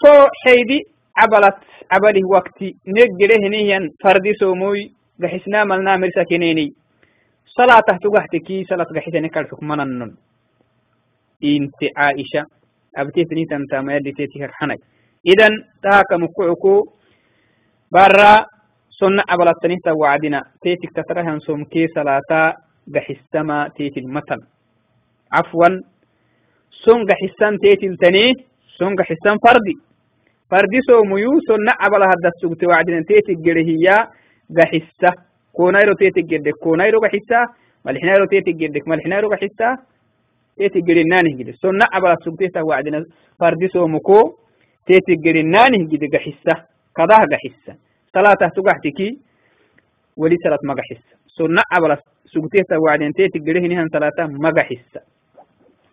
تو 0.04 0.14
حيدي 0.46 0.80
عبلت 1.18 1.58
عبله 1.92 2.28
وقتي 2.28 2.76
نجره 2.88 3.48
نيا 3.50 3.80
فردي 4.04 4.34
سوموي 4.34 4.94
قحسنا 5.24 5.64
ملنا 5.64 5.98
مرسا 5.98 6.24
كنيني. 6.24 6.74
صلاة 7.46 7.80
تقحتكي 8.04 8.64
صلاة 8.64 8.90
قحتني 8.96 9.30
كالفك 9.30 9.64
مننن 9.64 10.16
انت 11.44 11.80
عائشة 11.98 12.46
أبتيتني 12.98 13.46
تنتما 13.46 13.96
يلي 13.96 14.12
تيتي 14.12 14.48
حنك 14.48 14.80
إذن 15.28 15.54
تاك 15.84 16.14
مقعكو 16.14 16.76
برا 17.92 18.46
سنة 18.90 19.24
أبلتني 19.30 19.78
توعدنا 19.86 20.42
تيتك 20.62 20.92
تترهن 20.96 21.40
سوم 21.40 21.64
كي 21.64 21.88
صلاة 21.88 22.56
قحستما 22.96 23.68
تيتي 23.76 24.00
المتن. 24.00 24.40
عفوا. 25.32 25.70
سن 26.72 27.00
قحسان 27.10 27.60
تيتي 27.60 27.88
التني 27.88 28.34
سن 28.78 28.96
قحسان 28.96 29.38
فردي. 29.44 29.76
فردي 30.52 30.80
سوميو 30.90 31.32
سنة 31.48 31.74
أبلا 31.86 32.06
هذا 32.06 32.30
السوق 32.34 32.54
توعدنا 32.62 33.04
تيتي 33.10 33.34
قرهية 33.46 33.96
قحسة 34.58 35.12
كونايرو 35.58 35.94
تيتي 35.94 36.22
قدك 36.22 36.56
كونايرو 36.64 37.00
قحسة 37.00 37.40
ملحنايرو 37.86 38.26
تيتي 38.26 38.52
قدك 38.60 38.88
ملحنايرو 38.88 39.30
قحسة 39.34 39.70
تيتي 40.58 40.80
قرنانه 40.88 41.32
قد 41.40 41.50
سنة 41.64 41.86
أبلا 41.94 42.14
السوق 42.14 42.36
تيتي 42.40 42.62
وعدنا 42.62 43.06
فردي 43.40 43.68
سومكو 43.68 44.20
تيتي 44.88 45.16
قرنانه 45.26 45.82
قد 45.92 46.04
قحسة 46.14 46.56
قضاها 46.98 47.26
قحسة 47.34 47.74
صلاة 48.16 48.44
تقحتكي 48.56 49.10
ولي 50.18 50.36
صلاة 50.44 50.62
مقحس 50.70 51.04
سنة 51.38 51.62
عبر 51.74 51.92
سقطيه 52.34 52.64
توعدين 52.70 53.14
تيتي 53.14 53.40
قريه 53.40 53.68
نهن 53.72 53.88
صلاة 53.96 54.20
مقحس 54.46 54.90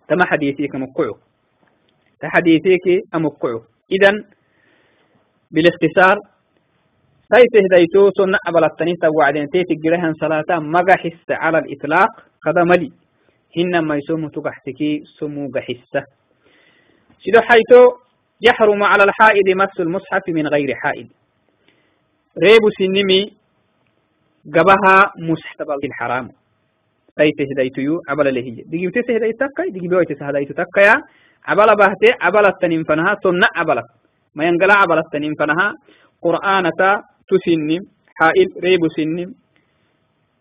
تما 0.09 0.25
حديثيك 0.31 0.75
مقعو 0.75 1.15
تحديثيك 2.21 2.87
أمقعو 3.15 3.61
إذن 3.93 4.15
بالاختصار 5.51 6.17
سيته 7.35 7.61
ديتو 7.77 8.11
سنة 8.19 8.39
التنين 8.67 8.97
توعدين 9.03 9.47
تيتي 9.53 9.75
قريه 9.85 10.13
صلاة 10.21 10.51
مقحس 10.59 11.25
على 11.31 11.59
الإطلاق؟ 11.59 12.09
قد 12.45 12.59
ملي 12.59 12.93
هنما 13.57 13.97
يسوم 13.97 14.29
تقحتكي 14.29 15.03
سمو 15.19 15.51
قحسة 15.55 16.03
سيدو 17.23 17.41
حيث 17.49 17.73
يحرم 18.49 18.83
على 18.83 19.05
الحائض 19.05 19.49
مس 19.49 19.81
المصحف 19.81 20.29
من 20.29 20.47
غير 20.47 20.75
حائض. 20.75 21.09
ريبو 22.45 22.69
سنمي 22.79 23.33
قبها 24.55 24.97
مستقبل 25.19 25.85
الحرام. 25.85 26.29
تيته 27.17 27.45
هدايتيو 27.53 28.01
عبلا 28.09 28.31
لهي 28.31 28.51
هدايت 29.17 29.37
تكاي 29.41 29.71
ديجي 29.71 29.89
بيوي 29.89 30.05
تسه 30.05 30.27
هدايت 30.29 30.53
تكايا 30.53 30.95
عبلا 31.45 31.75
بهته 31.75 32.11
عبلا 32.21 32.49
التنين 32.49 32.85
فنها 32.85 33.17
سنة 33.25 33.49
عبلا 33.57 33.83
ما 34.35 34.45
ينقل 34.45 34.71
عبلا 34.71 35.01
التنين 35.01 35.35
فنها 35.41 35.69
قرآنة 36.23 36.81
تسنم 37.29 37.83
حائل 38.19 38.49
ريبو 38.65 38.89
سنم 38.97 39.35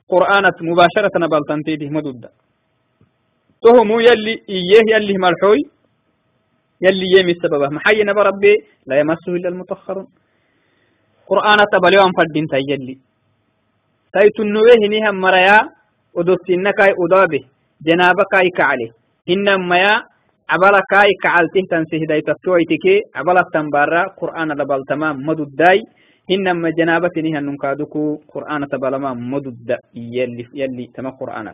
قرآنة 0.10 0.58
مباشرة 0.62 1.14
نبالتن 1.24 1.64
تيده 1.64 1.90
مدود 1.90 2.24
تهمو 3.64 4.00
يلي 4.00 4.34
إيه 4.50 4.82
يلي 4.94 5.18
مرحوي 5.18 5.62
يلي 6.86 7.08
يمي 7.20 7.32
السبب 7.32 7.62
محي 7.74 8.04
نبى 8.04 8.22
ربي 8.30 8.54
لا 8.88 8.96
يمسه 9.00 9.32
إلا 9.38 9.50
المطهرون. 9.50 10.08
قرآن 11.28 11.60
تبليوان 11.74 12.12
فردين 12.18 12.46
تيجلي 12.48 12.96
تيتنوه 14.14 14.72
هنيها 14.84 15.12
مريا 15.12 15.58
ودوسينكاي 16.14 16.92
أدابه 17.04 17.44
جنابكاي 17.86 18.50
كعلي. 18.58 18.92
إنما 19.30 19.78
يا 19.78 19.94
عبلا 20.50 20.82
كاي 20.92 21.12
كعلته 21.24 21.62
تنسيه 21.72 22.06
داي 22.08 22.22
تتوعتك 22.22 22.86
عبلا 23.16 23.42
تنبارا 23.54 24.04
قرآن 24.22 24.50
لبال 24.52 24.82
تمام 24.90 25.16
مدود 25.28 25.56
داي 25.56 25.82
إنما 26.32 26.70
جنابة 26.70 27.16
نيها 27.18 27.40
ننكادوكو 27.40 28.16
قرآن 28.34 28.68
تبالما 28.68 29.14
مدود 29.14 29.70
يلي 29.96 30.46
يلي 30.54 30.86
تما 30.96 31.10
قرآن. 31.10 31.48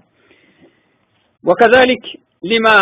وكذلك 1.48 2.04
لما 2.52 2.76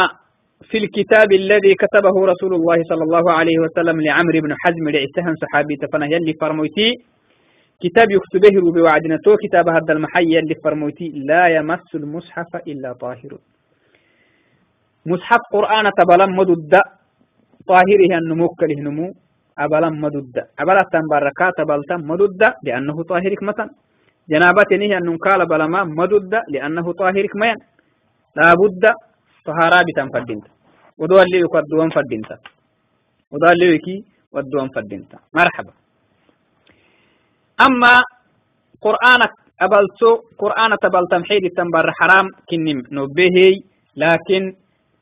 في 0.70 0.78
الكتاب 0.78 1.32
الذي 1.32 1.74
كتبه 1.84 2.16
رسول 2.32 2.54
الله 2.56 2.78
صلى 2.90 3.04
الله 3.04 3.32
عليه 3.32 3.58
وسلم 3.64 4.02
لعمر 4.02 4.36
بن 4.46 4.56
حزم 4.64 4.86
لعسهم 4.90 5.36
صحابي 5.44 5.76
تفنه 5.76 6.06
يلي 6.06 6.34
فرموتي 6.42 6.90
كتاب 7.84 8.08
يكتبه 8.12 8.72
بوعدنا 8.76 9.18
تو 9.26 9.36
كتاب 9.44 9.70
هذا 9.70 9.94
المحي 9.94 10.26
يلي 10.36 10.56
فرموتي 10.64 11.08
لا 11.30 11.48
يمس 11.48 11.96
المصحف 11.96 12.56
إلا 12.68 12.94
طاهر. 12.94 13.32
مصحف 15.06 15.42
قرآن 15.56 15.86
تبلم 16.00 16.30
مدد 16.40 16.74
طاهره 17.68 18.12
النمو 18.22 18.48
كله 18.60 18.80
نمو 18.88 19.14
أبلا 19.60 19.90
مدد. 19.90 20.36
أبلا 20.60 20.84
تنبركات 20.94 21.60
أبلتا 21.60 21.96
مدد 21.98 22.42
لأنه 22.64 23.04
طاهرك 23.04 23.44
مثلا. 23.44 23.70
جنابة 24.30 24.72
نهي 24.82 24.98
أن 24.98 25.18
قال 25.18 25.46
بلما 25.46 25.84
مدد 25.84 26.34
لأنه 26.54 26.86
طاهرك 27.02 27.36
مين 27.36 27.58
لابد 28.38 28.84
طهارة 29.46 29.80
بتنفدنت 29.88 30.46
ودوان 30.98 31.28
لي 31.32 31.40
يقدوان 31.46 31.90
فدنت. 31.90 32.32
ودوان 33.32 33.56
لي 33.60 33.76
يكي 33.76 33.98
ودوان 34.32 34.70
فدنت. 34.76 35.12
مرحبا. 35.38 35.74
أما 37.66 37.94
قرآنك 38.82 39.34
أبلتو 39.62 40.12
قرآن 40.42 40.72
تبلتم 40.84 41.24
حيد 41.24 41.44
تنبر 41.58 41.92
حرام 41.92 42.26
كنم. 42.50 42.80
نبهي 42.92 43.54
لكن 43.96 44.56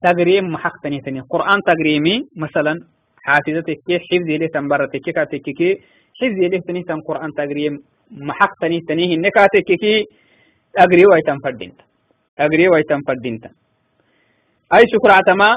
تقريم 0.07 0.45
محق 0.55 0.81
تني 0.83 1.19
قرآن 1.33 1.59
تقريمي 1.71 2.15
مثلا 2.35 2.73
حافظتك 3.25 3.87
حفظي 4.09 4.37
له 4.37 4.47
تنبرتك 4.55 5.05
كاتك 5.15 5.59
حفظي 6.19 6.47
له 6.51 6.59
تني 6.67 6.81
تن 6.83 6.99
قرآن 7.07 7.31
تقريم 7.41 7.73
محق 8.11 8.53
تني 8.61 8.79
تنيه 8.89 9.15
النكاتك 9.15 9.69
كي 9.81 10.05
أقري 10.77 11.03
ويتم 11.11 11.37
فردينت 11.43 11.79
أقري 12.39 12.67
ويتم 12.69 13.01
فردينت 13.07 13.45
أي 14.73 14.83
شكر 14.93 15.11
عتما 15.11 15.49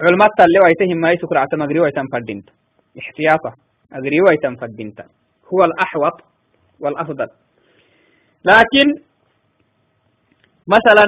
علمات 0.00 0.30
تلي 0.38 0.58
ويتهم 0.64 1.04
أي 1.04 1.16
شكر 1.22 1.38
عتما 1.38 1.64
أقري 1.64 1.80
ويتم 1.80 2.06
فردينت 2.12 2.46
احتياطا 2.98 3.52
أقري 3.92 4.20
ويتم 4.20 4.56
فردينت 4.56 4.98
هو 5.52 5.64
الأحوط 5.64 6.16
والأفضل. 6.80 7.28
لكن 8.44 8.86
مثلا 10.66 11.06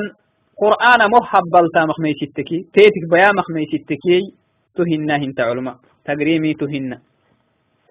قرآن 0.62 1.10
محب 1.10 1.42
بلتا 1.52 1.84
مخميشتكي 1.84 2.58
تيتك 2.74 3.04
بيا 3.10 3.30
مخميشتكي 3.38 4.20
تهنا 4.76 5.16
هنت 5.16 5.40
علماء. 5.40 5.76
تقريمي 6.04 6.54
تهنا. 6.54 6.98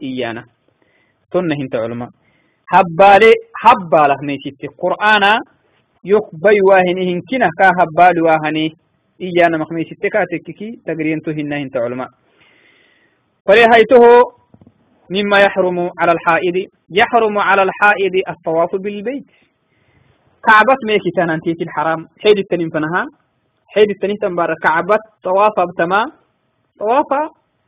إيانا. 0.03 0.45
تهنا 1.31 1.55
هنت 1.55 1.75
علماء. 1.75 2.09
حبالي 2.65 3.31
حباله 3.55 4.15
ميشتك 4.21 4.71
قرآن 4.77 5.23
يقبي 6.05 6.57
واهني 6.69 7.13
هنكنا 7.13 7.49
كا 7.59 7.69
حبال 7.79 8.15
واهني. 8.23 8.75
إيانا 9.21 9.57
مخميشتكا 9.57 10.25
تككي. 10.31 10.79
تقرين 10.85 11.21
تهنا 11.21 11.57
هنت 11.57 11.77
علماء. 11.77 12.09
فلهيته 13.45 14.03
مما 15.09 15.37
يحرم 15.39 15.79
على 15.99 16.11
الحائض. 16.11 16.67
يحرم 16.89 17.39
على 17.39 17.63
الحائض 17.63 18.15
الطواف 18.29 18.75
بالبيت. 18.75 19.25
كعبة 20.47 20.75
ميكي 20.87 21.09
تنانتيت 21.17 21.61
الحرام 21.61 22.07
حيد 22.23 22.37
التنين 22.37 22.69
فنها. 22.69 23.05
حيد 23.73 23.89
التنين 23.89 24.17
تنبار 24.21 24.53
كعبة 24.63 24.97
طواف 25.23 25.55
بتما 25.69 26.01
طواف 26.79 27.11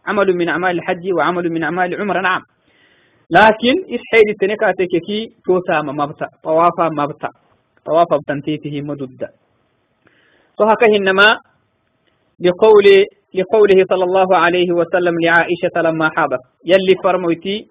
عمل 0.08 0.28
من 0.38 0.50
أعمال 0.50 0.72
الحج 0.80 1.14
وعمل 1.18 1.50
من 1.52 1.64
أعمال 1.64 1.94
العمر 1.94 2.22
نعم. 2.22 2.42
لكن 3.32 3.76
إيش 3.92 4.02
حيد 4.12 4.28
التنين 4.30 4.56
كاتككي 4.56 5.20
توتا 5.46 5.82
مبتا. 5.82 6.28
طواف 6.44 6.78
مبتا. 6.80 7.30
طواف 7.86 8.08
بتنتيته 8.22 8.82
مدد. 8.82 9.22
فهكه 10.60 10.96
إنما 10.98 11.28
لقول 12.40 12.86
لقوله 13.34 13.80
صلى 13.92 14.04
الله 14.04 14.38
عليه 14.38 14.70
وسلم 14.72 15.16
لعائشة 15.26 15.76
لما 15.82 16.10
حاضت 16.16 16.44
يلي 16.66 16.96
فرموتي. 17.04 17.68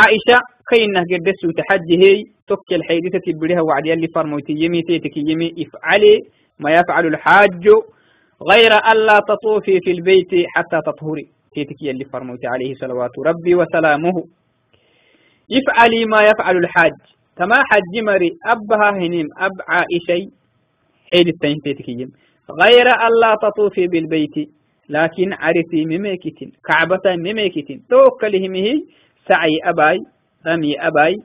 عائشة 0.00 0.38
كينه 0.70 1.00
قدس 1.00 1.44
وتحجه 1.44 2.24
تك 2.48 2.72
الحيدثة 2.72 3.18
تبريها 3.26 3.60
وعد 3.60 3.86
يلي 3.86 4.08
فرموتي 4.08 4.52
يمي 4.52 4.82
تيتك 4.82 5.16
يمي 5.16 5.54
افعلي 5.58 6.20
ما 6.60 6.70
يفعل 6.70 7.06
الحاج 7.06 7.68
غير 8.52 8.72
ألا 8.92 9.18
تطوفي 9.28 9.80
في 9.80 9.90
البيت 9.90 10.30
حتى 10.54 10.80
تطهري. 10.86 11.26
تيتك 11.54 11.82
يلي 11.82 12.04
فرموتي 12.04 12.46
عليه 12.46 12.74
صلوات 12.74 13.10
ربي 13.18 13.54
وسلامه. 13.54 14.24
افعلي 15.52 16.04
ما 16.04 16.20
يفعل 16.22 16.56
الحاج. 16.56 16.92
كما 17.38 17.54
حج 17.54 17.94
مري 18.02 18.30
أبها 18.46 18.90
هنيم 18.90 19.26
أب 19.38 19.52
عائشي. 19.68 20.30
حيد 21.12 21.28
التين 21.28 21.56
تيتك 21.64 21.88
يم. 21.88 22.10
غير 22.62 22.86
ألا 22.86 23.34
تطوفي 23.42 23.86
بالبيت. 23.86 24.48
لكن 24.88 25.32
عرفي 25.32 25.84
مميكتين. 25.84 26.52
كعبة 26.68 27.16
مميكتين. 27.16 27.82
توكلهم 27.90 28.54
هي 28.54 28.74
سعي 29.28 29.58
أباي. 29.64 29.98
رمي 30.46 30.80
أباي 30.80 31.16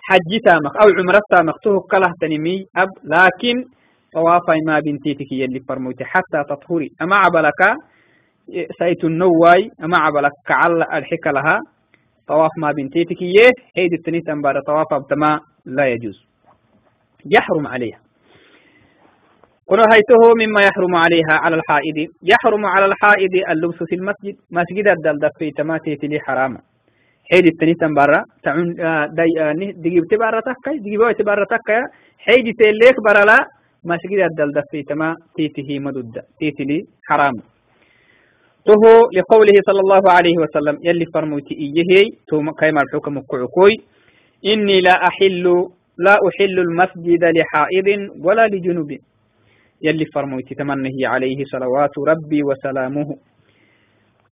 حج 0.00 0.30
تامك 0.44 0.76
أو 0.82 0.88
عمرة 0.98 1.20
تامك 1.30 1.54
توكله 1.64 2.12
تنمي 2.20 2.66
أب 2.76 2.88
لكن 3.04 3.64
طوافي 4.12 4.58
ما 4.66 4.80
بنتيتك 4.80 5.32
يلي 5.32 5.60
فرموتي 5.68 6.04
حتى 6.04 6.44
تطهري 6.48 6.88
أما 7.02 7.16
عبلك 7.16 7.60
سيت 8.78 9.04
النواي 9.04 9.70
أما 9.84 9.98
عبلك 9.98 10.32
كعل 10.46 10.82
الحك 10.82 11.26
لها 11.26 11.58
طواف 12.26 12.50
ما 12.58 12.72
بنتيتك 12.72 13.22
يه 13.22 13.50
حيد 13.76 13.92
التنيت 13.92 14.28
أنبار 14.28 14.60
طواف 14.66 14.92
أبتما 14.92 15.40
لا 15.66 15.86
يجوز. 15.86 16.26
يحرم 17.26 17.66
عليها. 17.66 18.00
ونهيته 19.66 20.22
مما 20.40 20.60
يحرم 20.60 20.94
عليها 20.94 21.34
على 21.44 21.56
الحائض. 21.56 21.98
يحرم 22.22 22.66
على 22.66 22.86
الحائض 22.86 23.34
اللبس 23.50 23.82
في 23.82 23.94
المسجد. 23.94 24.36
مسجد 24.50 24.88
الدل 24.88 25.18
دفي 25.18 25.50
تماتي 25.50 25.94
لي 26.02 26.20
حرام. 26.20 26.58
حيد 27.30 27.46
التنيتن 27.46 27.94
برا 27.94 28.20
تعون 28.44 28.74
دي 29.60 29.72
دقيب 29.84 30.04
تبارة 30.10 30.40
تكاي 30.48 30.78
دقيب 30.78 31.02
تبارة 31.18 31.44
تكاي 31.54 31.82
حيد 32.26 32.46
تليك 32.60 32.96
برا 33.06 33.36
مسجد 33.84 34.18
الدل 34.30 34.52
دفي 34.56 34.82
تما 34.82 35.14
تيته 35.36 35.78
مدد 35.78 36.12
تيتلي 36.40 36.78
حرام 37.08 37.34
تهو 38.66 38.92
لقوله 39.16 39.56
صلى 39.68 39.80
الله 39.84 40.02
عليه 40.16 40.36
وسلم 40.42 40.76
يلي 40.88 41.04
فرموتي 41.14 41.54
إيه 41.54 42.04
توم 42.28 42.50
كيما 42.60 42.80
الحكم 42.84 43.14
كعكوي 43.30 43.74
إني 44.46 44.80
لا 44.80 44.94
أحل 45.08 45.44
لا 46.06 46.14
أحل 46.28 46.56
المسجد 46.66 47.22
لحائض 47.36 47.88
ولا 48.24 48.46
لجنوب 48.52 48.90
يلي 49.82 50.04
فرموتي 50.14 50.54
تمنه 50.54 50.96
عليه 51.12 51.44
صلوات 51.44 51.94
ربي 52.10 52.40
وسلامه 52.48 53.08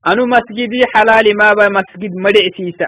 أنو 0.06 0.26
مسجدي 0.26 0.80
حلال 0.94 1.26
ما 1.40 1.52
با 1.52 1.68
مسجد 1.68 2.12
مدع 2.14 2.40
سيسا 2.56 2.86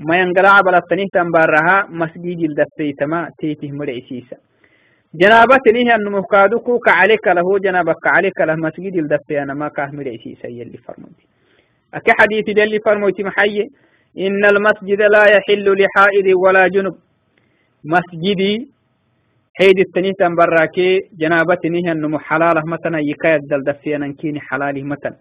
ما 0.00 0.16
ينقلع 0.20 0.60
بلطنه 0.60 1.06
تنبارها 1.12 1.86
مسجد 1.90 2.38
الدفيتما 2.50 3.30
تيته 3.38 3.72
مدع 3.72 3.98
سيسا 4.08 4.36
جنابة 5.14 5.64
نيه 5.72 5.94
أنه 5.94 6.10
مفكادوكو 6.10 6.78
كعليك 6.78 7.26
له 7.28 7.58
جنابك 7.58 7.96
كعليك 8.04 8.40
له 8.40 8.54
مسجد 8.54 8.96
الدفي 8.96 9.42
أنا 9.42 9.54
ما 9.54 9.68
كاه 9.68 9.90
مدع 9.92 10.16
سيسا 10.24 10.48
يلي 10.48 10.78
فرموتي. 10.78 11.26
أكي 11.94 12.12
حديث 12.20 12.48
يلي 12.48 12.78
فرموتي 12.86 13.22
محي؟ 13.22 13.60
إن 14.18 14.44
المسجد 14.44 15.02
لا 15.02 15.24
يحل 15.36 15.66
لحائد 15.80 16.26
ولا 16.44 16.68
جنب. 16.68 16.94
مسجدي 17.84 18.68
حيد 19.54 19.78
التنيه 19.78 20.12
تنبراكي 20.18 21.00
جنابة 21.18 21.62
نيه 21.64 21.92
أنه 21.92 22.18
حلاله 22.18 22.62
مثلا 22.66 22.98
يكايد 23.00 23.40
دل 23.50 23.64
دفي 23.64 23.96
أنا 23.96 24.12
كيني 24.12 24.40
حلاله 24.40 24.82
مثلا 24.82 25.16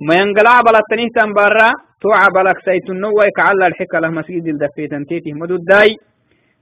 ما 0.00 0.14
ينقلع 0.14 0.60
بلا 0.60 0.78
التنيه 0.78 1.08
تنبرا 1.16 1.70
توعى 2.00 2.28
بلك 2.34 2.58
سيتنو 2.64 3.18
ويكعلى 3.18 3.66
الحكى 3.66 3.98
له 4.02 4.08
مسجد 4.08 4.46
الدفيتن 4.48 5.06
تيته 5.06 5.32
مدود 5.32 5.64
داي 5.64 5.96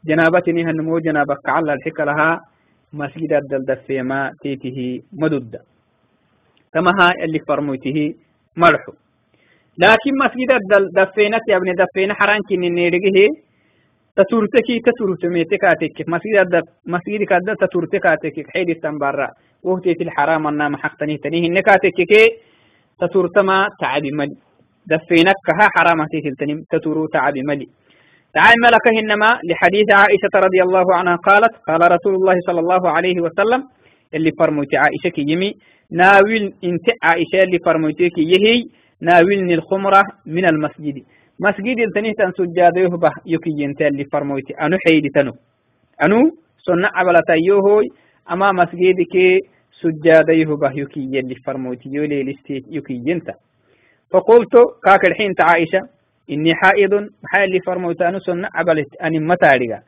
جنابة 0.05 0.43
نيه 0.49 0.71
النمو 0.71 0.99
جنابك 0.99 1.39
كعلى 1.47 1.73
الحكى 1.73 2.05
لها 2.05 2.41
مسجد 2.93 3.33
دفي 3.69 4.03
ما 4.03 4.33
تيته 4.43 5.03
مدود 5.13 5.57
كما 6.75 6.91
ها 7.01 7.13
اللي 7.25 7.39
فرموته 7.49 8.15
مرحو. 8.57 8.93
لكن 9.79 10.13
مسجد 10.25 10.53
الدل 10.53 10.91
دفينة 10.93 11.41
يا 11.49 11.57
ابن 11.57 11.75
دفينة 11.75 12.15
حران 12.15 12.41
كني 12.49 12.69
نيرجه. 12.71 13.29
تتورتكي 14.17 14.81
تتورتميتكاتك 14.81 16.09
مسجد 16.09 16.37
الدل 16.37 16.63
مسجد 16.87 17.21
تتورتما 23.01 23.69
تعبي 23.81 24.11
ملي. 24.19 24.37
دفينك 24.87 25.39
كها 25.47 25.69
حرامتي 25.75 26.21
تلتنم. 26.25 26.59
تتورو 26.71 27.07
تعبي 27.07 27.43
ملي. 27.49 27.67
تعال 28.35 28.55
ملك 28.65 28.87
إنما 29.01 29.31
لحديث 29.49 29.89
عائشة 30.01 30.35
رضي 30.47 30.63
الله 30.63 30.87
عنها 30.95 31.17
قالت 31.17 31.55
قال 31.69 31.81
رسول 31.93 32.15
الله 32.15 32.37
صلى 32.47 32.61
الله 32.61 32.91
عليه 32.91 33.21
وسلم 33.21 33.61
اللي 34.15 34.31
فرموتي 34.39 34.77
عائشة 34.77 35.09
كي 35.15 35.25
يمي 35.33 35.55
ناويل 35.93 36.45
إنت 36.65 36.87
عائشة 37.03 37.43
اللي 37.47 37.59
فرموتي 37.67 38.09
كي 38.09 38.23
يهي 38.23 38.65
ناويلني 39.03 39.55
الخمرة 39.55 40.03
من 40.27 40.45
المسجد. 40.53 40.97
مسجد 41.41 41.79
التنيه 41.87 42.13
تنسجاد 42.19 42.77
يهبه 42.77 43.13
يكي 43.27 43.51
ينتي 43.59 43.87
اللي 43.89 44.05
فرموتي. 44.13 44.53
أنو 44.55 44.77
حيدي 44.87 45.09
تنو؟ 45.15 45.33
أنو؟ 46.05 46.21
سنة 46.67 46.89
عبلتا 46.95 47.35
يوهوي 47.49 47.87
أما 48.33 48.53
مسجدك 48.53 49.15
سجادة 49.83 50.33
يهبه 50.33 50.73
يكي 50.83 51.01
يلي 51.15 51.35
فرموتي 51.47 51.89
يولي 51.89 52.23
لستيت 52.23 52.65
يكي 52.69 53.03
ينتا 53.07 53.35
فقلت 54.11 54.55
كاك 54.85 55.05
الحين 55.09 55.35
عائشة 55.41 55.81
إني 56.31 56.55
حائض 56.55 56.95
محال 57.25 57.45
اللي 57.45 57.61
فرموت 57.67 58.03
أنو 58.03 58.19
سنة 58.19 58.49
عبلت 58.55 58.89
متارقة 59.03 59.81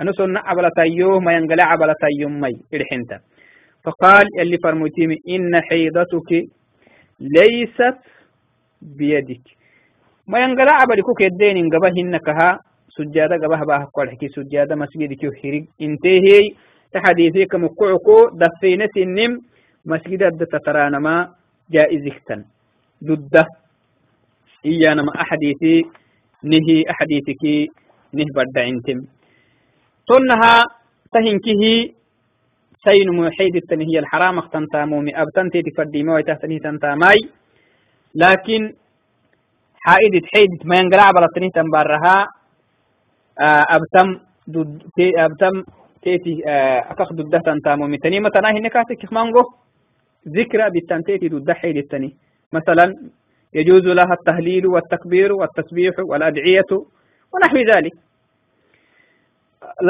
أنو 0.00 0.12
سنة 0.12 0.40
عبلت 0.48 0.78
أيوه 0.78 1.20
ما 1.20 1.32
ينقلع 1.32 1.64
عبلت 1.64 2.00
أيوم 2.04 2.40
مي 2.40 2.56
الحنتا 2.74 3.18
فقال 3.84 4.26
اللي 4.40 4.58
فرموتي 4.64 5.04
إن 5.28 5.60
حيضتك 5.70 6.30
ليست 7.20 7.98
بيدك 8.82 9.46
ما 10.26 10.38
ينقل 10.38 10.68
عبد 10.68 11.00
كوك 11.00 11.22
الدين 11.22 11.56
إن 11.56 11.68
قبه 11.70 11.92
إنكها 12.02 12.60
سجادة 12.88 13.36
قبه 13.36 13.60
باه 13.64 13.84
قرحكي 13.94 14.28
سجادة 14.28 14.74
مسجدك 14.74 15.22
يحرق 15.24 15.64
انتهي 15.82 16.40
تحديثيك 16.96 17.54
مقعكو 17.54 18.18
دفينة 18.42 18.94
النم 18.96 19.32
مسجد 19.92 20.22
الدتترانا 20.22 20.98
ما 20.98 21.16
جائزكتن 21.74 22.40
ضد. 23.04 23.34
إيانا 24.66 25.02
ما 25.02 25.12
أحديثي 25.24 25.76
نهي 26.52 26.78
أحديثك 26.92 27.42
نه 28.16 28.24
برد 28.36 28.56
عنتم 28.58 28.98
تنها 30.08 30.54
تهنكه 31.12 31.62
سين 32.84 33.08
موحيد 33.18 33.54
التنهي 33.56 33.98
الحرام 33.98 34.38
اختنتامو 34.38 35.00
مي 35.00 35.12
أبتن 35.22 35.50
تيتي 35.50 35.70
فرديمو 35.76 36.14
ويتهتنه 36.14 36.58
تنتاماي 36.58 37.18
لكن 38.14 38.62
حائدة 39.84 40.22
حيدة 40.34 40.58
ما 40.64 40.76
ينقلع 40.80 41.10
بلطنه 41.10 41.48
تنبارها 41.54 42.16
أبتم 43.76 44.08
أبتم 45.24 45.54
تيتي 46.06 46.34
أكخ 46.92 47.08
ضده 47.18 47.38
تنتامو 47.46 47.86
متني 47.92 48.18
متنا 48.20 48.48
هنا 48.56 48.68
كاتك 48.74 49.12
مانغو 49.16 49.42
ذكرى 50.36 50.66
بالتنتيتي 50.74 51.26
ضد 51.34 51.50
حيدة 51.60 51.80
التني 51.80 52.10
مثلا 52.56 52.86
يجوز 53.58 53.86
لها 53.98 54.12
التهليل 54.18 54.64
والتكبير 54.66 55.30
والتسبيح 55.40 55.94
والأدعية 56.10 56.70
ونحو 57.32 57.56
ذلك. 57.72 57.94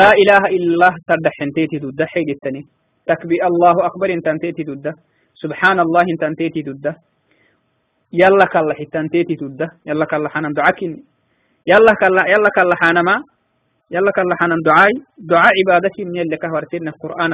لا 0.01 0.11
إله 0.23 0.43
إلا 0.55 0.69
الله 0.75 0.93
تردح 1.09 1.35
انتيتي 1.47 1.77
ضد 1.85 2.01
حيد 2.13 2.29
التاني 2.37 2.63
تكبي 3.07 3.37
الله 3.51 3.77
أكبر 3.89 4.09
انت 4.17 4.27
انتيتي 4.35 4.63
ضد 4.71 4.87
سبحان 5.43 5.79
الله 5.85 6.05
انت 6.13 6.23
انتيتي 6.31 6.61
ضد 6.69 6.87
يلا 8.23 8.45
كالله 8.53 8.77
انتيتي 9.03 9.35
ضد 9.43 9.61
يلا 9.89 10.05
كالله 10.11 10.29
حنا 10.35 10.49
دعاك 10.59 10.81
يلا 11.73 11.93
كالله 12.01 12.23
يلا 12.35 12.51
كالله 12.57 13.03
ما 13.09 13.17
يلا 13.91 14.11
كالله 14.17 14.37
حنا 14.41 14.57
دعاي. 14.65 14.93
دعاء 15.19 15.53
عبادتي 15.61 16.05
من 16.05 16.17
يلي 16.17 16.37
كهورتين 16.37 16.89
القرآن. 16.89 17.33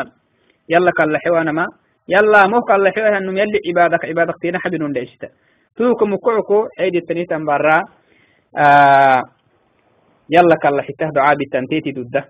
يلا 0.69 0.91
كالله 0.99 1.19
حوانا 1.25 1.53
ما 1.53 1.67
يلا 2.09 2.47
مو 2.47 2.61
كالله 2.61 2.91
حوانا 2.91 3.19
انه 3.19 3.33
يلي 3.41 3.59
عبادك 3.69 4.05
عبادك 4.05 4.35
تينا 4.43 4.59
حبنون 4.59 4.93
ليشتا 4.93 5.29
توكو 5.77 6.05
مكوكو 6.07 6.69
عيد 6.81 6.97
التاني 6.97 7.25
تنبرا 7.25 7.79
آه 8.59 9.23
يلا 10.31 10.55
كلا 10.63 10.83
حتة 10.83 11.09
دعاء 11.17 11.35
بالتنتيتي 11.35 11.93
ضده 11.93 12.23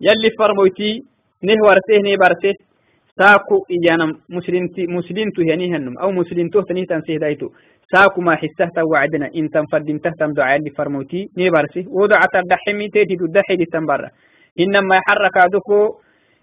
يلي 0.00 0.30
فرموتي 0.38 1.02
نه 1.42 1.54
ورته 1.66 1.96
نه 2.04 2.16
برته 2.16 2.52
ساكو 3.18 3.66
إيانا 3.70 4.06
مسلمتي 4.28 4.86
مسلمتو 4.86 5.42
يعني 5.42 5.66
هنم 5.76 5.98
أو 5.98 6.10
مسلمتو 6.10 6.60
تنيه 6.60 6.84
تنسيه 6.84 7.18
دايتو 7.92 8.04
ساكو 8.04 8.20
ما 8.20 8.36
حسه 8.36 8.68
توعدنا 8.76 9.30
إن 9.36 9.50
تنفردين 9.50 10.00
تهتم 10.00 10.32
دعاء 10.32 10.56
اللي 10.56 10.70
فرموتي 10.70 11.28
نه 11.36 11.50
برسه 11.50 11.84
ودعاء 11.88 12.26
تدحمي 12.32 12.88
تيتي 12.88 13.16
ضده 13.16 13.42
حيدي 13.48 13.64
تنبرا 13.64 14.08
إنما 14.60 14.96
يحرك 14.96 15.36
عدوكو 15.36 15.78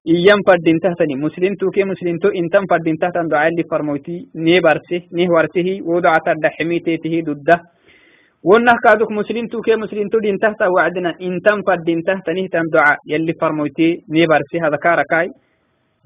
إيام 0.08 0.39
فردين 0.47 0.80
تهتني 0.80 1.15
مسلمتو 1.15 1.69
كي 1.69 1.84
مسلمتو 1.84 2.27
إن 2.30 2.49
تنفردين 2.49 2.97
تهتم 2.97 3.27
دعاء 3.27 3.47
اللي 3.47 3.63
فرموتي 3.71 4.27
نه 4.36 4.60
ورته 5.30 5.80
ودعاء 5.82 6.19
تدحمي 6.25 6.80
تيتي 6.80 7.21
ضده 7.21 7.62
ونه 8.43 8.73
كادوك 8.84 9.12
مسلم 9.12 9.47
تو 9.47 9.62
كي 9.62 9.75
مسلم 9.75 10.08
تو. 10.10 10.19
دين 10.19 10.38
تحت 10.38 10.62
وعدنا. 10.62 11.12
إن 11.21 11.39
تنفد 11.45 11.84
دين 11.86 12.04
تحت 12.04 12.30
نهتم 12.30 12.65
دعاء 12.73 12.97
يلي 13.08 13.34
فرموتي. 13.41 14.01
نيبر 14.10 14.41
سي 14.51 14.58
هذا 14.60 14.75
كاركاي. 14.75 15.30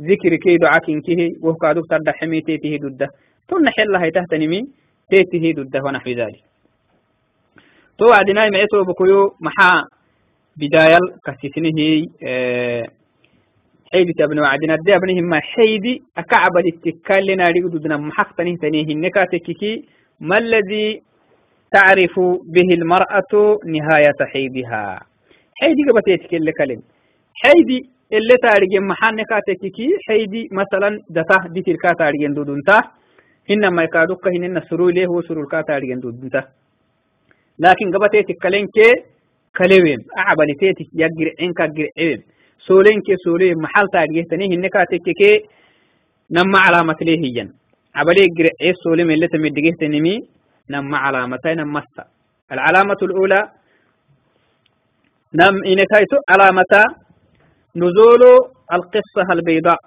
ذكر 0.02 0.36
كي 0.36 0.58
دعاء 0.58 0.80
كنكيه. 0.80 1.30
وه 1.44 1.56
كادوك 1.62 1.86
ترد 1.90 2.10
حمي 2.10 2.42
تيته 2.42 2.78
ضده 2.84 3.08
تون 3.48 3.70
حل 3.70 3.96
هي 3.96 4.12
تحت 4.12 4.34
نمي 4.34 4.62
تيته 5.11 5.45
ضده 5.63 5.81
ونحو 5.85 6.11
ذلك 6.11 6.41
تو 7.99 8.05
وعدنا 8.11 8.49
معيتو 8.53 8.85
بكيو 8.85 9.35
محا 9.41 9.85
بداية 10.57 10.99
كسيسنه 11.27 12.07
اه 12.25 12.85
حيدي 13.93 14.13
تبني 14.13 14.41
وعدنا 14.41 14.77
دي 14.87 14.97
ابنهم 14.97 15.25
ما 15.25 15.41
حيدي 15.41 16.03
أكعب 16.17 16.55
الاتكال 16.57 17.27
لنا 17.27 17.45
ريقدودنا 17.49 17.97
محق 17.97 18.37
تنه 18.37 18.57
تنيه 18.57 18.89
النكاتككي 18.95 19.85
ما 20.21 20.39
الذي 20.39 21.03
تعرف 21.73 22.15
به 22.55 22.69
المرأة 22.79 23.33
نهاية 23.67 24.19
حيضها 24.33 25.01
حيدي 25.61 25.83
قبتيتك 25.91 26.35
اللي 26.35 26.53
كلم 26.53 26.81
حيدي 27.43 27.91
اللي 28.13 28.37
تارجين 28.43 28.83
محان 28.83 29.23
كاتككي 29.23 29.89
حيدي 30.09 30.49
مثلا 30.53 30.91
دتا 31.11 31.37
دي 31.49 31.61
تلكا 31.63 31.89
تارجين 31.99 32.35
دودنتا 32.35 32.81
إنما 33.52 33.84
يكادوك 33.84 34.28
هنا 34.28 34.62
سرو 34.70 34.90
ليه 34.90 35.08
هو 35.08 35.22
سرو 35.22 35.42
الكا 35.44 35.62
تارجين 35.62 36.00
دودنتا 36.00 36.42
لكن 37.60 37.86
قبتيتك 37.94 38.36
كلين 38.44 38.66
كي 38.76 38.90
كلوين 39.58 40.00
أعبالي 40.18 40.54
تيتك 40.60 40.88
يقر 41.02 41.28
إنك 41.42 41.62
قر 41.62 41.88
عيب 42.00 42.22
سولين 42.68 43.00
كي 43.06 43.16
سولين 43.26 43.54
محل 43.64 43.86
تارجين 43.94 44.26
تنيه 44.28 44.56
إنك 44.56 44.70
كاتككي 44.76 45.32
نما 46.32 46.60
علامة 46.66 46.98
ليه 47.02 47.20
هيا 47.24 47.46
عبالي 47.96 48.24
قر 48.38 48.48
عيب 48.62 48.76
سولين 48.84 49.12
اللي 49.12 49.28
تمدقيه 49.28 49.74
تنمي 49.82 50.16
نم 50.70 50.96
علامتين 50.96 51.60
مسا 51.76 52.04
العلامة 52.52 53.00
الأولى 53.08 53.42
نم 55.34 55.56
إنكايت 55.72 56.12
علامة 56.30 56.74
نزول 57.76 58.22
القصة 58.74 59.28
البيضاء. 59.32 59.80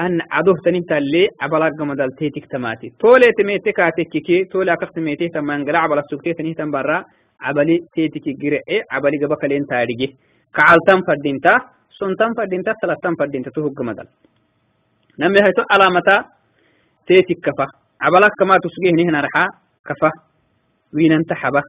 أن 0.00 0.20
عدوه 0.30 0.56
تنين 0.64 0.84
تالي 0.84 1.28
عبلا 1.42 1.68
قمدال 1.78 2.10
تيتك 2.18 2.46
تماتي. 2.52 2.92
تولي 3.00 3.32
تميتي 3.38 3.72
كاتككي 3.72 4.44
تولي 4.44 4.72
أكف 4.72 4.90
تميتي 4.90 5.28
تمان 5.28 5.64
قلع 5.64 5.78
عبلا 5.78 6.02
سكتي 6.10 6.32
تنين 6.32 6.54
تنبرا 6.54 7.04
عبلي 7.40 7.78
تيتك 7.94 8.26
قرعي 8.42 8.82
عبلي 8.90 9.16
قبك 9.24 9.44
لين 9.44 9.66
تاريجي 9.66 10.16
كعالتن 10.56 11.00
فردينتا 11.06 11.54
سنتن 11.98 12.34
فردينتا 12.36 12.72
سلطن 12.82 13.14
فردينتا 13.18 13.50
تهو 13.50 13.68
قمدال. 13.68 14.06
نمي 15.20 15.38
هيتو 15.46 15.62
علامة 15.70 16.24
تيتك 17.06 17.38
كفا. 17.46 17.66
عبلا 18.00 18.28
كما 18.38 18.56
تسقيه 18.64 18.92
نهنا 18.98 19.20
رحا 19.20 19.46
كفا. 19.86 20.10
وين 20.94 21.12
انت 21.12 21.32
حبا 21.32 21.62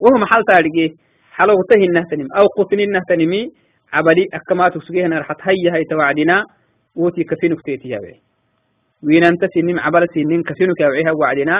وهو 0.00 0.18
محل 0.22 0.42
تارجي 0.48 0.96
حلو 1.32 1.62
تهي 1.70 1.84
النهتنم 1.84 2.28
أو 2.38 2.46
قطن 2.46 2.80
النهتنمي 2.80 3.50
عبلي 3.92 4.26
أكما 4.34 4.68
تسقيه 4.68 5.06
نرحت 5.06 5.40
هيا 5.42 5.76
هي 5.76 5.84
توعدنا 5.90 6.44
uti 6.96 7.24
kasinuktetihyawe 7.24 8.12
winanta 9.08 9.46
sinin 9.54 9.78
cabala 9.84 10.06
sinin 10.14 10.42
kasinukyaweha 10.42 11.12
wacdina 11.22 11.56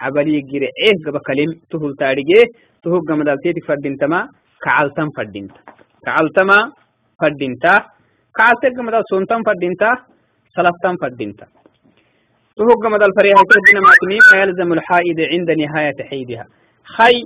cabalii 0.00 0.42
girece 0.50 0.90
gabakalim 1.04 1.50
tuhul 1.70 1.94
taadhige 2.00 2.40
tuhu 2.82 3.00
gamadaltetik 3.08 3.64
fadhintama 3.70 4.28
kacaltan 4.64 5.08
fadhinta 5.16 5.60
kacaltama 6.06 6.58
fadhinta 7.20 7.72
kacalte 8.38 8.74
gamadal 8.76 9.04
sontan 9.10 9.40
fadhinta 9.48 9.88
salaftan 10.56 10.96
fadhinta 11.02 11.46
tuhu 12.56 12.72
gamadal 12.82 13.12
farehaisadinamatimi 13.18 14.18
mayalzamu 14.32 14.74
lxaa'ida 14.80 15.24
cinda 15.32 15.54
nihaayati 15.60 16.02
xaydiha 16.10 16.44
hay 16.96 17.16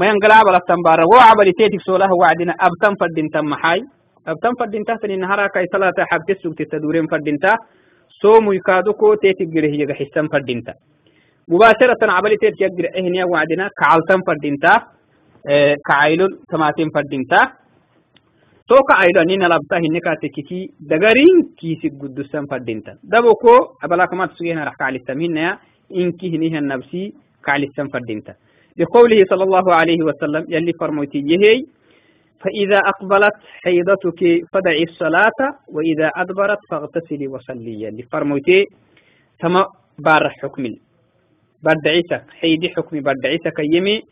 mayangalaabalaftan 0.00 0.80
baara 0.86 1.04
wo 1.12 1.18
cabalitetik 1.28 1.80
soolaha 1.88 2.14
wacdina 2.22 2.54
abtan 2.66 2.94
fadhintan 3.02 3.46
maxay 3.52 3.80
ما 4.26 4.32
أبتن 4.32 4.52
فردين 4.60 4.84
فردين 4.84 4.84
تهتني 4.84 5.16
نهارا 5.16 5.46
كي 5.46 5.66
صلاة 5.72 5.98
حب 6.10 6.20
تسوك 6.28 6.58
تتدورين 6.58 7.06
فردين 7.06 7.38
تا 7.38 7.52
سومو 8.22 8.52
يكادوكو 8.52 9.14
تيتك 9.14 9.48
جره 9.54 9.74
يغا 9.82 9.94
حسن 9.94 10.28
فردين 10.32 10.62
تا 10.64 10.72
مباشرة 11.48 12.02
عبل 12.16 12.36
تيتك 12.42 12.60
يجر 12.60 12.84
إهنيا 12.98 13.24
وعدنا 13.24 13.68
كعالتن 13.80 14.20
فردين 14.26 14.56
تا 14.62 14.72
آه 15.48 15.76
كعيلول 15.88 16.32
تماتين 16.50 16.90
فردين 16.94 17.24
تا 17.30 17.40
toka 18.70 18.94
aido 19.02 19.22
nina 19.24 19.48
labta 19.48 19.76
hinne 19.84 20.00
ka 20.00 20.16
tekiki 20.22 20.58
dagarin 20.90 21.52
kisi 21.58 21.90
guddusan 22.00 22.46
fadinta 22.50 22.92
dabo 23.12 23.34
ko 23.42 23.76
abala 23.84 24.06
kama 24.06 24.28
tsugena 24.28 24.64
rah 24.64 24.76
kalisam 24.82 25.20
hinna 25.20 25.58
inki 26.02 26.30
hiniha 26.32 26.60
nafsi 26.60 27.02
kalisam 27.46 27.88
fadinta 27.92 28.34
لقوله 28.80 29.20
صلى 29.30 29.44
الله 29.48 29.66
عليه 29.74 30.00
وسلم 30.08 30.42
يلي 30.54 30.72
فرموتي 30.80 31.18
يهي 31.32 31.56
فإذا 32.44 32.78
أقبلت 32.78 33.36
حيضتك 33.64 34.20
فدعي 34.52 34.82
الصلاة 34.82 35.40
وإذا 35.68 36.10
أدبرت 36.16 36.58
فاغتسلي 36.70 37.28
وصلي. 37.28 37.82
يلي 37.82 38.02
فرموتي 38.02 38.64
ثم 39.42 39.62
بار 39.98 40.30
حكم 40.30 40.64
بردعيتك 41.62 42.24
حيدي 42.40 42.68
حكمي 42.76 43.00
بردعيتك 43.00 43.58
يمي. 43.74 44.02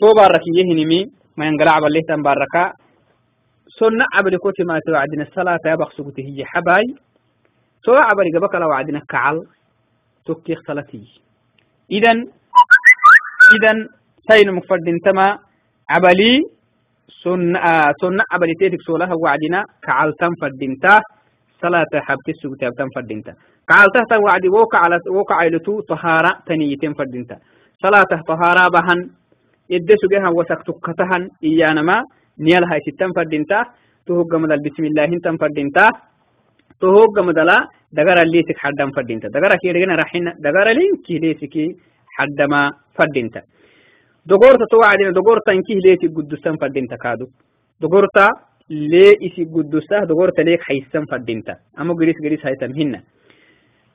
تو 0.00 0.08
بارك 0.16 0.44
يهنمي 0.56 1.06
ما 1.36 1.46
ينقلع 1.46 1.78
بالله 1.78 2.00
تنباركا 2.08 2.72
سنة 3.78 4.04
عبد 4.14 4.34
كوتي 4.36 4.64
ما 4.64 4.80
توعدنا 4.86 5.22
الصلاة 5.22 5.58
يبقى 5.66 5.90
سكوتي 5.96 6.22
هي 6.28 6.44
حباي. 6.44 6.84
سو 7.84 7.94
عبد 7.94 8.36
قبك 8.36 8.54
لو 8.54 8.68
وعدنا 8.68 9.00
كعل. 9.08 9.46
تكي 10.26 10.54
صلاتي 10.66 11.04
إذن 11.90 12.18
إذن 13.54 13.88
سين 14.30 14.52
مفرد 14.52 14.98
تما 15.04 15.38
عبلي 15.90 16.44
سنة 17.24 17.58
آه 17.58 17.92
سنة 18.02 18.22
عبلي 18.32 18.54
تيتك 18.60 18.80
سولها 18.86 19.14
وعدنا 19.22 19.60
كعل 19.86 20.12
تنفرد 20.20 20.62
تا 20.82 21.00
صلاة 21.62 21.92
حبتي 22.06 22.32
سكوتي 22.40 22.70
تنفرد 22.78 23.10
تا 23.26 23.32
كعلته 23.68 24.02
توعد 24.10 24.44
ووقع 24.46 24.78
على 24.84 24.96
ووقع 25.14 25.36
علتو 25.44 25.80
طهارة 25.80 26.30
تنيتين 26.46 26.92
فردينتا 26.98 27.36
صلاة 27.84 28.12
طهارة 28.30 28.64
بهن. 28.74 28.98
إدسو 29.76 30.06
جها 30.12 30.28
وسكتكتهن 30.38 31.22
إيانا 31.44 31.82
ما. 31.82 31.96
نيال 32.46 32.64
هاي 32.70 32.80
ستن 32.86 33.10
فردينتا 33.16 33.58
تهوغ 34.06 34.32
مدل 34.42 34.58
بسم 34.66 34.84
الله 34.84 35.04
انتن 35.04 35.36
فردينتا 35.36 35.86
تهوغ 36.80 37.16
مدلا 37.28 37.56
دغر 37.98 38.18
الليسك 38.26 38.58
حدام 38.64 38.90
فردينتا 38.96 39.28
دغر 39.36 39.52
كيرغنا 39.62 39.94
رحنا 40.02 40.30
دغر 40.46 40.66
لين 40.78 40.92
كيليسكي 41.06 41.66
dogorta 44.30 44.64
to 44.70 44.76
wacdina 44.82 45.12
dogorta 45.18 45.52
inkihlee 45.58 45.94
isi 45.98 46.08
guddusan 46.16 46.58
fadinta 46.62 46.96
kaadu. 47.04 47.26
Dogorta 47.82 48.26
lee 48.68 49.14
isi 49.26 49.42
guddusa 49.54 50.06
dogorta 50.10 50.42
leek 50.48 50.62
haysan 50.68 51.04
fadinta. 51.10 51.52
Amo 51.76 51.94
gidis 51.98 52.18
gidis 52.24 52.42
haysam 52.46 52.72
hina 52.78 53.00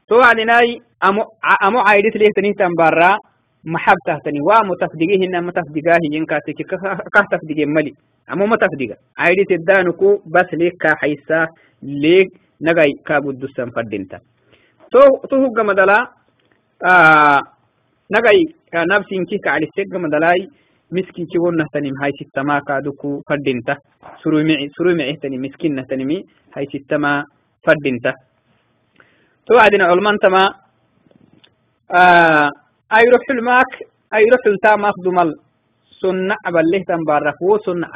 to 0.07 0.17
wacdinai 0.21 0.81
amo 1.01 1.79
caydis 1.87 2.15
leektanihtan 2.21 2.75
bara 2.77 3.17
maxab 3.63 3.97
tahtani. 4.05 4.39
Waamo 4.49 4.75
tafdigihinna 4.81 5.41
ma 5.41 5.51
tafdigaahiyinkatiki 5.51 6.63
kah 6.69 7.25
tafdige 7.31 7.65
mali. 7.65 7.93
Amo 8.27 8.47
ma 8.47 8.57
tafdiga. 8.57 8.95
Caydis 9.17 9.49
eddanuku 9.57 10.21
bas 10.25 10.49
leek 10.51 10.77
kaa 10.77 10.95
haysa 11.01 11.47
leek 11.81 12.29
nagay 12.61 12.91
kaa 13.07 13.19
guddusan 13.21 13.71
fadinta. 13.75 14.19
To 14.91 15.01
to 15.29 15.35
huggamadala 15.41 15.97
nagay 18.13 18.39
هو 18.77 18.83
مدلا 18.83 18.93
آه 18.93 18.95
نغاي 18.95 18.99
كنفسي 18.99 19.25
كي 19.25 19.37
كعلي 19.37 19.67
سيغ 19.75 19.99
مدلاي 19.99 20.49
مسكين 20.91 21.25
كي 21.25 21.39
ونه 21.39 21.65
تنم 21.73 21.93
هاي 22.03 22.11
ستما 22.11 22.59
كادوكو 22.59 23.21
فردينتا 23.29 23.77
سرومي 24.23 24.69
سرومي 24.69 25.13
تني 25.13 25.37
مسكين 25.37 25.87
تنمي 25.87 26.25
هاي 26.57 26.65
ستما 26.65 27.23
فردينتا 27.67 28.13
توعدنا 29.47 29.85
علمان 29.85 30.17
تما 30.19 30.53
آه 31.91 32.49
أي 32.97 33.09
روح 33.09 33.21
الماك 33.29 33.87
أي 34.13 34.23
روح 34.23 34.45
التا 34.47 34.75
مخدوم 34.75 35.33
سنة 36.01 36.35
عبله 36.45 36.83
تنبارك 36.87 37.41
و 37.41 37.57
سنة 37.57 37.87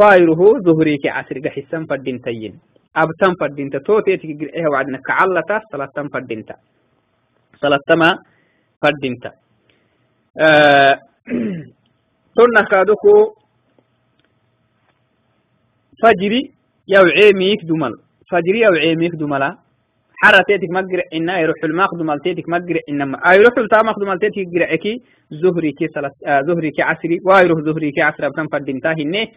فايره 0.00 0.60
ظهريكي 0.66 1.08
عسري 1.08 1.50
حسا 1.50 1.86
فدينتين 1.90 2.58
أبتم 2.96 3.34
فردينتا 3.40 3.78
تو 3.78 4.00
تيتي 4.00 4.26
إيه 4.54 4.66
وعدنا 4.72 4.98
كعلتا 5.06 5.60
صلاتم 5.72 6.08
فردينتا 6.08 6.54
صلاتما 7.62 8.18
فردينتا 8.82 9.32
آه 10.40 10.98
تنا 12.36 12.62
كادوكو 12.70 13.34
فجري 16.02 16.42
يو 16.88 17.02
عيميك 17.02 17.64
دمل 17.64 17.92
فجري 18.30 18.60
يو 18.60 18.72
عيميك 18.72 19.12
دملا 19.12 19.58
حرة 20.23 20.43
تيتك 20.47 20.69
مقرع 20.71 21.03
إنا 21.13 21.39
يروح 21.39 21.55
الماق 21.63 21.95
دمال 21.95 22.19
تيتك 22.19 22.49
مقرع 22.49 22.79
إنما. 22.89 23.17
يروح 23.33 23.57
التامق 23.57 23.99
دمال 23.99 24.19
تيتك 24.19 24.47
قرعكي 24.55 24.93
زهري 25.31 25.71
كي 25.71 25.87
صلاة 25.95 26.11
آه 26.27 26.41
زهري 26.47 26.71
كي 26.71 26.81
عسري 26.81 27.17
ويروح 27.27 27.59
زهري 27.65 27.91
كي 27.91 28.01
عسري 28.01 28.27
أبتم 28.27 28.47
فردينتا 28.51 28.91
هنه 28.91 29.27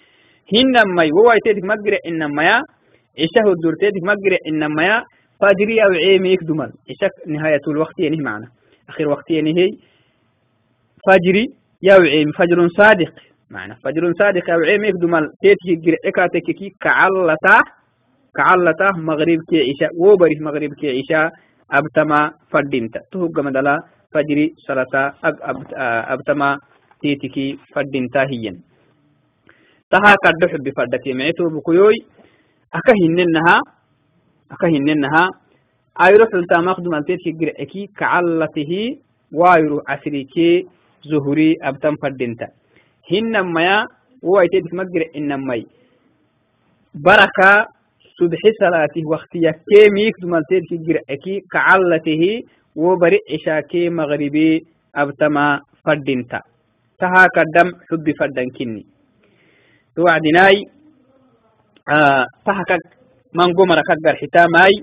هنما 0.54 1.02
يوواي 1.04 1.38
تيتك 1.44 1.64
مقرع 1.64 1.98
إنما 2.06 2.42
يا. 2.44 2.60
عشاه 3.22 3.46
الدورتيتك 3.52 4.02
مقرع 4.02 4.38
إنما 4.48 4.82
يا. 4.84 5.02
فجري 5.40 5.76
أو 5.84 5.90
عيميك 6.06 6.40
دمل 6.42 6.70
عشاك 6.90 7.10
نهاية 7.26 7.60
الوقت 7.68 7.98
يعني 7.98 8.16
معنا. 8.16 8.48
آخر 8.88 9.08
وقت 9.08 9.30
يعني 9.30 9.50
هي 9.58 9.68
فجري 11.08 11.46
يا 11.82 11.94
عيم 11.94 12.30
فجر 12.38 12.68
صادق. 12.68 13.12
معنا. 13.50 13.74
فجر 13.84 14.12
صادق 14.18 14.50
أو 14.50 14.60
عيميك 14.60 14.94
دمل 15.02 15.24
تيتك 15.42 15.84
قرعكا 15.86 16.26
تككي 16.26 16.68
كعلتا. 16.80 17.58
كعلتا 18.36 18.88
مغرب 18.96 19.40
كي 19.48 19.58
عشاء 19.70 19.92
وبري 19.96 20.36
مغرب 20.40 20.72
كي 20.80 20.88
عشاء 20.98 21.32
أبتما 21.70 22.20
فردينتا. 22.50 23.00
تهوغ 23.12 23.42
مدلا 23.42 23.76
فجري 24.12 24.54
صلاة 24.66 24.94
أبتما 26.12 26.58
تيتكي 27.02 27.58
فردينتا 27.74 28.22
هيا 28.30 28.52
تها 29.90 30.12
كدف 30.24 30.52
بفردتي 30.64 31.12
معيتو 31.12 31.48
بكيوي 31.48 31.96
أكا 32.74 32.92
هننها 33.02 33.56
أكا 34.52 34.68
هننها 34.68 35.24
أيرو 36.02 36.26
حلتا 36.32 36.60
مخدوم 36.60 36.94
التيتكي 36.94 37.32
قرأكي 37.40 37.82
كعلته 37.98 38.72
وايرو 39.32 39.82
عسريكي 39.88 40.66
زهري 41.04 41.56
أبتم 41.62 41.94
فردينتا. 42.02 42.48
هنما 43.12 43.86
subxi 48.22 48.50
salaatih 48.62 49.02
waktiya 49.10 49.52
kee 49.66 49.90
miik 49.90 50.14
dumalteedki 50.22 50.78
gir'eki 50.86 51.34
kacallatihi 51.50 52.32
wo 52.78 52.94
bari 53.02 53.18
cishaa 53.28 53.62
kee 53.70 53.90
magribii 53.90 54.62
abtama 54.94 55.58
faddinta. 55.84 56.38
Tahaa 57.00 57.26
kaddam 57.34 57.68
xubbi 57.90 58.14
faddankinni 58.14 58.86
towacdinaay 59.94 60.56
taha 62.46 62.62
kag 62.70 62.82
mango 63.34 63.66
garxitamaay 64.06 64.74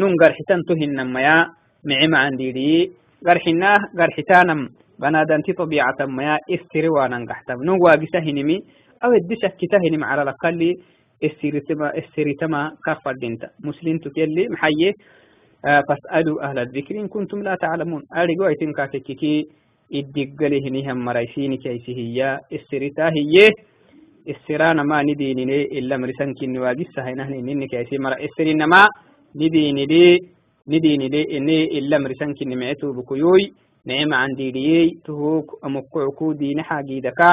nun 0.00 0.12
garxitan 0.18 0.66
tu 0.66 0.74
hinnamaya 0.74 1.46
mici 1.84 2.08
macandiidii 2.08 2.90
garxinaah 3.22 3.78
garxitanam 3.94 4.68
banadanti 4.98 5.54
طabiicatamaya 5.54 6.42
istiri 6.48 6.88
waanan 6.90 7.24
gaxtam 7.24 7.62
nun 7.62 7.78
waagisa 7.78 8.20
hinimi 8.20 8.58
aw 9.00 9.10
hinim 9.84 10.02
calalakali 10.02 10.70
استريتما 11.24 12.72
كفر 12.86 13.12
دينتا 13.12 13.48
مسلم 13.60 13.98
تكلي 13.98 14.48
محيي 14.48 14.94
آه 15.64 15.82
فاسألوا 15.88 16.42
أهل 16.50 16.58
الذكر 16.58 17.00
إن 17.00 17.08
كنتم 17.08 17.42
لا 17.42 17.54
تعلمون. 17.54 18.02
أرجو 18.16 18.46
أيتم 18.46 18.72
كاككي 18.72 19.46
إدقلي 19.92 20.68
هنيهم 20.68 21.04
مرايسيني 21.04 21.56
كيسي 21.56 21.92
هي 21.96 22.40
استريتا 22.52 23.08
هي 23.08 23.48
استرانا 24.28 24.82
ما 24.82 25.02
نديني 25.02 25.78
إلا 25.78 25.96
مرسان 25.96 26.34
كن 26.34 26.58
واجسها 26.58 27.10
هنا 27.10 27.24
نيني 27.28 27.66
كيسي 27.66 27.98
مرا. 27.98 28.24
استرينا 28.24 28.66
ما 28.66 28.88
نديني 29.36 29.86
لي 29.86 30.18
نديني 30.68 31.08
لي 31.08 31.36
إني 31.36 31.78
إلا 31.78 31.98
مرسان 31.98 32.34
كن 32.34 32.58
معتو 32.58 32.92
بكيوي 32.92 33.52
نعم 33.86 34.14
عندي 34.14 34.50
لي 34.50 34.98
تهوك 35.04 35.64
أمقعكو 35.64 36.32
دين 36.32 36.62
حاجي 36.62 37.00
دكا. 37.00 37.32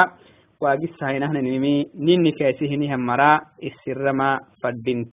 واجس 0.62 1.04
هاي 1.04 1.20
نحن 1.20 1.36
نمي 1.38 1.92
ما 4.12 4.40
فدين 4.64 5.12